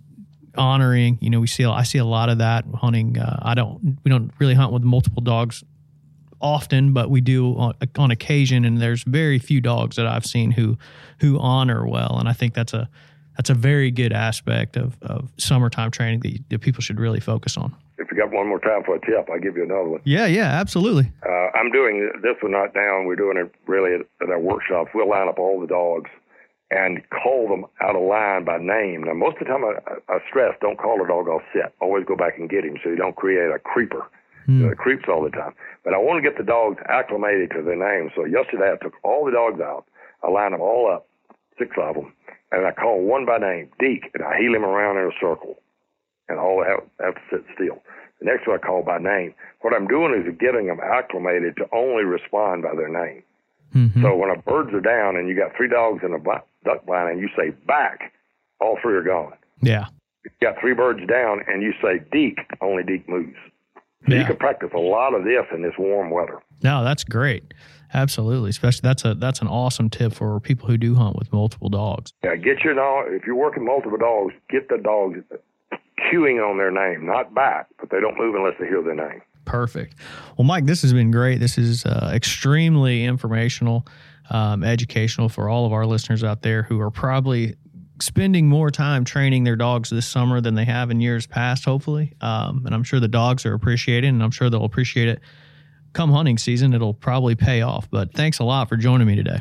honoring. 0.57 1.17
You 1.21 1.29
know, 1.29 1.39
we 1.39 1.47
see 1.47 1.65
I 1.65 1.83
see 1.83 1.97
a 1.97 2.05
lot 2.05 2.29
of 2.29 2.39
that 2.39 2.65
hunting. 2.73 3.17
Uh, 3.17 3.39
I 3.41 3.53
don't 3.53 3.97
we 4.03 4.09
don't 4.09 4.31
really 4.39 4.53
hunt 4.53 4.71
with 4.71 4.83
multiple 4.83 5.21
dogs 5.21 5.63
often, 6.41 6.93
but 6.93 7.09
we 7.09 7.21
do 7.21 7.55
on, 7.57 7.75
on, 7.97 8.09
occasion. 8.09 8.65
And 8.65 8.81
there's 8.81 9.03
very 9.03 9.37
few 9.37 9.61
dogs 9.61 9.95
that 9.95 10.07
I've 10.07 10.25
seen 10.25 10.51
who 10.51 10.77
who 11.19 11.39
honor 11.39 11.87
well, 11.87 12.17
and 12.19 12.27
I 12.27 12.33
think 12.33 12.53
that's 12.53 12.73
a 12.73 12.89
that's 13.37 13.49
a 13.49 13.53
very 13.53 13.91
good 13.91 14.11
aspect 14.11 14.75
of, 14.75 14.97
of 15.01 15.31
summertime 15.37 15.89
training 15.89 16.19
that, 16.19 16.31
you, 16.31 16.39
that 16.49 16.59
people 16.59 16.81
should 16.81 16.99
really 16.99 17.19
focus 17.19 17.57
on. 17.57 17.73
If 17.97 18.11
you 18.11 18.17
got 18.17 18.31
one 18.31 18.47
more 18.47 18.59
time 18.59 18.83
for 18.83 18.95
a 18.95 18.99
tip, 18.99 19.29
I'll 19.31 19.39
give 19.39 19.55
you 19.55 19.63
another 19.63 19.87
one. 19.87 20.01
Yeah, 20.03 20.25
yeah, 20.25 20.59
absolutely. 20.59 21.11
Uh, 21.25 21.47
I'm 21.55 21.71
doing 21.71 22.11
this 22.21 22.35
one 22.41 22.51
not 22.51 22.73
down. 22.73 23.05
We're 23.05 23.15
doing 23.15 23.37
it 23.37 23.53
really 23.67 23.93
at, 23.93 24.01
at 24.21 24.29
our 24.29 24.39
workshops. 24.39 24.91
We'll 24.93 25.09
line 25.09 25.29
up 25.29 25.39
all 25.39 25.61
the 25.61 25.67
dogs 25.67 26.09
and 26.71 27.01
call 27.09 27.49
them 27.49 27.65
out 27.81 27.95
of 27.95 28.01
line 28.01 28.45
by 28.45 28.57
name. 28.57 29.03
Now, 29.03 29.13
most 29.13 29.37
of 29.41 29.45
the 29.45 29.51
time, 29.51 29.63
I, 29.65 29.75
I 30.07 30.19
stress 30.29 30.55
don't 30.61 30.79
call 30.79 31.03
a 31.03 31.07
dog 31.07 31.27
off 31.27 31.43
set. 31.53 31.73
Always 31.81 32.05
go 32.05 32.15
back 32.15 32.39
and 32.39 32.49
get 32.49 32.63
him 32.63 32.77
so 32.81 32.89
you 32.89 32.95
don't 32.95 33.15
create 33.15 33.51
a 33.51 33.59
creeper. 33.59 34.07
Mm. 34.47 34.71
Uh, 34.71 34.75
creeps 34.75 35.05
all 35.07 35.21
the 35.21 35.29
time. 35.29 35.53
But 35.83 35.93
I 35.93 35.97
want 35.97 36.17
to 36.17 36.27
get 36.27 36.35
the 36.35 36.43
dogs 36.43 36.77
acclimated 36.89 37.51
to 37.51 37.61
their 37.61 37.75
name. 37.75 38.09
So 38.15 38.25
yesterday 38.25 38.73
I 38.73 38.83
took 38.83 38.93
all 39.03 39.25
the 39.25 39.31
dogs 39.31 39.61
out. 39.61 39.85
I 40.23 40.31
lined 40.31 40.53
them 40.53 40.61
all 40.61 40.91
up, 40.91 41.07
six 41.59 41.75
of 41.77 41.95
them, 41.95 42.13
and 42.51 42.65
I 42.65 42.71
call 42.71 43.01
one 43.01 43.25
by 43.25 43.37
name, 43.37 43.69
Deke, 43.79 44.09
and 44.13 44.23
I 44.23 44.37
heel 44.37 44.55
him 44.55 44.65
around 44.65 44.97
in 44.97 45.05
a 45.05 45.15
circle, 45.19 45.57
and 46.27 46.39
all 46.39 46.63
have, 46.63 46.81
have 46.99 47.15
to 47.15 47.21
sit 47.29 47.45
still. 47.53 47.81
The 48.19 48.25
next 48.25 48.47
one 48.47 48.57
I 48.57 48.65
call 48.65 48.83
by 48.83 48.97
name. 48.97 49.33
What 49.61 49.73
I'm 49.73 49.87
doing 49.87 50.13
is 50.13 50.25
getting 50.39 50.67
them 50.67 50.79
acclimated 50.79 51.55
to 51.57 51.65
only 51.73 52.03
respond 52.03 52.63
by 52.63 52.75
their 52.75 52.89
name. 52.89 53.23
Mm-hmm. 53.75 54.03
So 54.03 54.15
when 54.15 54.29
a 54.29 54.37
birds 54.37 54.73
are 54.73 54.81
down 54.81 55.15
and 55.15 55.29
you 55.29 55.35
got 55.35 55.55
three 55.55 55.69
dogs 55.69 56.03
in 56.03 56.13
a 56.13 56.19
duck 56.63 56.85
blind 56.85 57.09
and 57.09 57.19
you 57.19 57.29
say 57.37 57.51
back, 57.67 58.13
all 58.59 58.77
three 58.81 58.95
are 58.95 59.03
gone. 59.03 59.33
Yeah. 59.61 59.85
You 60.23 60.31
got 60.41 60.59
three 60.59 60.73
birds 60.73 61.01
down 61.07 61.41
and 61.47 61.61
you 61.61 61.73
say 61.81 62.03
Deke, 62.11 62.39
only 62.61 62.83
Deke 62.83 63.07
moves. 63.09 63.37
So 64.07 64.13
yeah. 64.13 64.21
you 64.21 64.25
can 64.25 64.37
practice 64.37 64.69
a 64.73 64.79
lot 64.79 65.13
of 65.13 65.23
this 65.23 65.45
in 65.53 65.61
this 65.61 65.73
warm 65.77 66.09
weather. 66.09 66.39
No, 66.63 66.83
that's 66.83 67.03
great. 67.03 67.53
Absolutely, 67.93 68.49
especially 68.49 68.81
that's 68.83 69.03
a 69.03 69.15
that's 69.15 69.41
an 69.41 69.47
awesome 69.47 69.89
tip 69.89 70.13
for 70.13 70.39
people 70.39 70.67
who 70.67 70.77
do 70.77 70.95
hunt 70.95 71.17
with 71.17 71.31
multiple 71.33 71.67
dogs. 71.67 72.13
Yeah, 72.23 72.35
get 72.37 72.63
your 72.63 72.73
dog. 72.73 73.07
If 73.09 73.25
you're 73.25 73.35
working 73.35 73.65
multiple 73.65 73.97
dogs, 73.97 74.33
get 74.49 74.69
the 74.69 74.77
dogs 74.77 75.19
cueing 76.11 76.41
on 76.43 76.57
their 76.57 76.71
name, 76.71 77.05
not 77.05 77.33
back, 77.33 77.67
but 77.79 77.89
they 77.89 77.99
don't 77.99 78.17
move 78.17 78.33
unless 78.35 78.53
they 78.59 78.67
hear 78.67 78.81
their 78.81 78.95
name. 78.95 79.21
Perfect. 79.45 79.95
Well, 80.37 80.45
Mike, 80.45 80.65
this 80.65 80.81
has 80.83 80.93
been 80.93 81.11
great. 81.11 81.39
This 81.39 81.57
is 81.57 81.85
uh, 81.85 82.11
extremely 82.13 83.03
informational, 83.03 83.85
um, 84.31 84.63
educational 84.63 85.29
for 85.29 85.47
all 85.47 85.65
of 85.65 85.73
our 85.73 85.85
listeners 85.85 86.23
out 86.23 86.41
there 86.41 86.63
who 86.63 86.79
are 86.79 86.91
probably 86.91 87.55
spending 88.01 88.47
more 88.49 88.71
time 88.71 89.05
training 89.05 89.43
their 89.43 89.55
dogs 89.55 89.91
this 89.91 90.07
summer 90.07 90.41
than 90.41 90.55
they 90.55 90.65
have 90.65 90.89
in 90.89 90.99
years 90.99 91.27
past, 91.27 91.63
hopefully. 91.65 92.13
Um, 92.21 92.63
and 92.65 92.73
I'm 92.73 92.83
sure 92.83 92.99
the 92.99 93.07
dogs 93.07 93.45
are 93.45 93.53
appreciating, 93.53 94.09
and 94.09 94.23
I'm 94.23 94.31
sure 94.31 94.49
they'll 94.49 94.65
appreciate 94.65 95.07
it 95.07 95.21
come 95.93 96.11
hunting 96.11 96.37
season. 96.37 96.73
It'll 96.73 96.93
probably 96.93 97.35
pay 97.35 97.61
off. 97.61 97.89
But 97.89 98.13
thanks 98.13 98.39
a 98.39 98.43
lot 98.43 98.69
for 98.69 98.77
joining 98.77 99.07
me 99.07 99.15
today. 99.15 99.39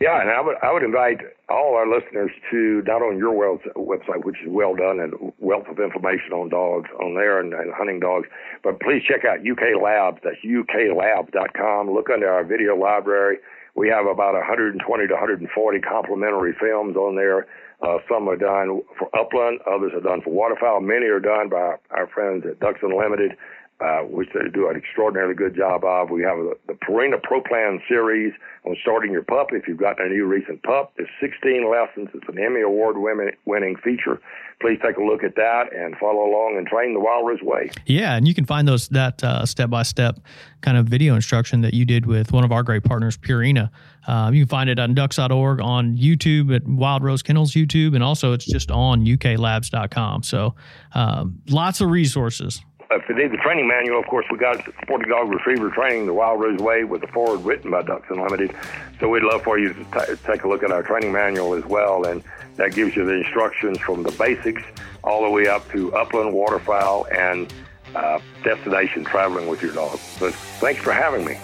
Yeah, 0.00 0.18
and 0.18 0.30
I 0.30 0.40
would 0.40 0.56
I 0.62 0.72
would 0.72 0.82
invite 0.82 1.18
all 1.50 1.74
our 1.74 1.86
listeners 1.86 2.30
to 2.50 2.82
not 2.86 3.02
on 3.02 3.18
your 3.18 3.34
website, 3.76 4.24
which 4.24 4.36
is 4.40 4.48
well 4.48 4.74
done 4.74 4.98
and 4.98 5.12
wealth 5.38 5.66
of 5.68 5.78
information 5.78 6.32
on 6.32 6.48
dogs 6.48 6.88
on 7.02 7.14
there 7.14 7.38
and, 7.38 7.52
and 7.52 7.70
hunting 7.74 8.00
dogs, 8.00 8.26
but 8.64 8.80
please 8.80 9.02
check 9.06 9.26
out 9.26 9.40
UK 9.40 9.76
Labs. 9.82 10.20
That's 10.24 10.40
uklabs.com. 10.42 11.90
Look 11.90 12.08
under 12.08 12.30
our 12.30 12.44
video 12.44 12.76
library. 12.76 13.38
We 13.80 13.88
have 13.88 14.04
about 14.04 14.34
120 14.34 14.76
to 14.76 15.14
140 15.14 15.80
complimentary 15.80 16.54
films 16.60 16.96
on 16.96 17.16
there 17.16 17.46
uh, 17.80 17.96
some 18.10 18.28
are 18.28 18.36
done 18.36 18.82
for 18.98 19.08
upland, 19.18 19.60
others 19.64 19.92
are 19.94 20.02
done 20.02 20.20
for 20.20 20.30
waterfowl. 20.30 20.82
Many 20.82 21.06
are 21.06 21.20
done 21.20 21.48
by 21.48 21.76
our 21.90 22.06
friends 22.12 22.44
at 22.44 22.60
Ducks 22.60 22.80
Unlimited, 22.82 23.32
uh, 23.80 24.00
which 24.00 24.28
they 24.34 24.48
do 24.52 24.68
an 24.68 24.76
extraordinarily 24.76 25.34
good 25.34 25.56
job 25.56 25.84
of. 25.84 26.10
We 26.10 26.22
have 26.22 26.36
the, 26.66 26.74
Purina 26.86 27.22
Pro 27.22 27.40
Plan 27.42 27.80
series 27.88 28.32
on 28.64 28.76
starting 28.82 29.12
your 29.12 29.22
pup. 29.22 29.48
If 29.52 29.66
you've 29.66 29.78
got 29.78 30.00
a 30.00 30.08
new 30.08 30.26
recent 30.26 30.62
pup, 30.62 30.92
it's 30.96 31.10
16 31.20 31.70
lessons. 31.70 32.08
It's 32.14 32.28
an 32.28 32.38
Emmy 32.38 32.60
Award 32.60 32.96
winning 32.98 33.76
feature. 33.76 34.20
Please 34.60 34.78
take 34.84 34.98
a 34.98 35.02
look 35.02 35.24
at 35.24 35.34
that 35.36 35.72
and 35.74 35.96
follow 35.96 36.24
along 36.24 36.56
and 36.58 36.66
train 36.66 36.92
the 36.92 37.00
Wildrose 37.00 37.40
way. 37.42 37.70
Yeah, 37.86 38.16
and 38.16 38.28
you 38.28 38.34
can 38.34 38.44
find 38.44 38.68
those 38.68 38.88
that 38.88 39.22
step 39.46 39.70
by 39.70 39.82
step 39.82 40.20
kind 40.60 40.76
of 40.76 40.86
video 40.86 41.14
instruction 41.14 41.62
that 41.62 41.72
you 41.72 41.86
did 41.86 42.04
with 42.04 42.32
one 42.32 42.44
of 42.44 42.52
our 42.52 42.62
great 42.62 42.84
partners, 42.84 43.16
Purina. 43.16 43.70
Uh, 44.06 44.30
you 44.32 44.42
can 44.42 44.48
find 44.48 44.68
it 44.68 44.78
on 44.78 44.94
ducks.org, 44.94 45.60
on 45.60 45.96
YouTube 45.96 46.54
at 46.54 46.62
Wildrose 46.66 47.22
Kennels 47.22 47.52
YouTube, 47.52 47.94
and 47.94 48.02
also 48.02 48.32
it's 48.32 48.44
just 48.44 48.70
on 48.70 49.06
uklabs.com. 49.06 50.22
So 50.22 50.54
um, 50.92 51.40
lots 51.48 51.80
of 51.80 51.88
resources 51.88 52.60
if 52.90 53.08
you 53.08 53.14
need 53.14 53.30
the 53.30 53.36
training 53.36 53.68
manual, 53.68 54.00
of 54.00 54.06
course, 54.06 54.26
we 54.30 54.38
got 54.38 54.64
Sporting 54.82 55.08
Dog 55.08 55.30
Retriever 55.30 55.70
Training, 55.70 56.06
the 56.06 56.12
Wildrose 56.12 56.58
Way, 56.58 56.82
with 56.82 57.02
a 57.04 57.06
forward 57.08 57.44
written 57.44 57.70
by 57.70 57.82
Ducks 57.82 58.06
Unlimited. 58.10 58.54
So 58.98 59.08
we'd 59.08 59.22
love 59.22 59.42
for 59.42 59.58
you 59.58 59.72
to 59.72 59.84
t- 59.84 60.14
take 60.26 60.42
a 60.42 60.48
look 60.48 60.64
at 60.64 60.72
our 60.72 60.82
training 60.82 61.12
manual 61.12 61.54
as 61.54 61.64
well, 61.64 62.04
and 62.04 62.22
that 62.56 62.74
gives 62.74 62.96
you 62.96 63.04
the 63.04 63.12
instructions 63.12 63.78
from 63.78 64.02
the 64.02 64.10
basics 64.12 64.62
all 65.04 65.22
the 65.22 65.30
way 65.30 65.46
up 65.46 65.68
to 65.70 65.94
upland 65.94 66.32
waterfowl 66.32 67.06
and 67.12 67.52
uh, 67.94 68.18
destination 68.42 69.04
traveling 69.04 69.46
with 69.46 69.62
your 69.62 69.72
dog. 69.72 69.96
So 69.98 70.30
thanks 70.30 70.82
for 70.82 70.92
having 70.92 71.24
me. 71.24 71.38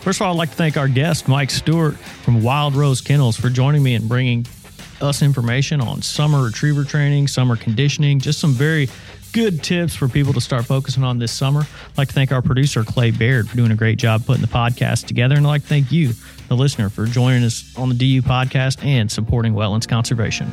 First 0.00 0.20
of 0.20 0.26
all, 0.26 0.34
I'd 0.34 0.38
like 0.38 0.50
to 0.50 0.56
thank 0.56 0.76
our 0.76 0.88
guest, 0.88 1.28
Mike 1.28 1.50
Stewart 1.50 1.94
from 1.96 2.42
Wildrose 2.42 3.00
Kennels, 3.00 3.36
for 3.36 3.50
joining 3.50 3.84
me 3.84 3.94
and 3.94 4.08
bringing 4.08 4.46
us 5.00 5.22
information 5.22 5.80
on 5.80 6.02
summer 6.02 6.42
retriever 6.42 6.84
training, 6.84 7.28
summer 7.28 7.56
conditioning, 7.56 8.18
just 8.18 8.40
some 8.40 8.52
very 8.52 8.88
good 9.32 9.62
tips 9.62 9.94
for 9.94 10.08
people 10.08 10.32
to 10.32 10.40
start 10.40 10.64
focusing 10.64 11.02
on 11.02 11.18
this 11.18 11.32
summer. 11.32 11.60
I'd 11.60 11.98
like 11.98 12.08
to 12.08 12.14
thank 12.14 12.32
our 12.32 12.42
producer, 12.42 12.84
Clay 12.84 13.10
Baird, 13.10 13.48
for 13.48 13.56
doing 13.56 13.70
a 13.70 13.76
great 13.76 13.98
job 13.98 14.26
putting 14.26 14.42
the 14.42 14.48
podcast 14.48 15.06
together. 15.06 15.36
And 15.36 15.46
I'd 15.46 15.50
like 15.50 15.62
to 15.62 15.68
thank 15.68 15.90
you, 15.90 16.12
the 16.48 16.56
listener, 16.56 16.88
for 16.88 17.06
joining 17.06 17.42
us 17.44 17.76
on 17.76 17.88
the 17.88 17.94
DU 17.94 18.22
podcast 18.22 18.84
and 18.84 19.10
supporting 19.10 19.54
wetlands 19.54 19.88
conservation. 19.88 20.52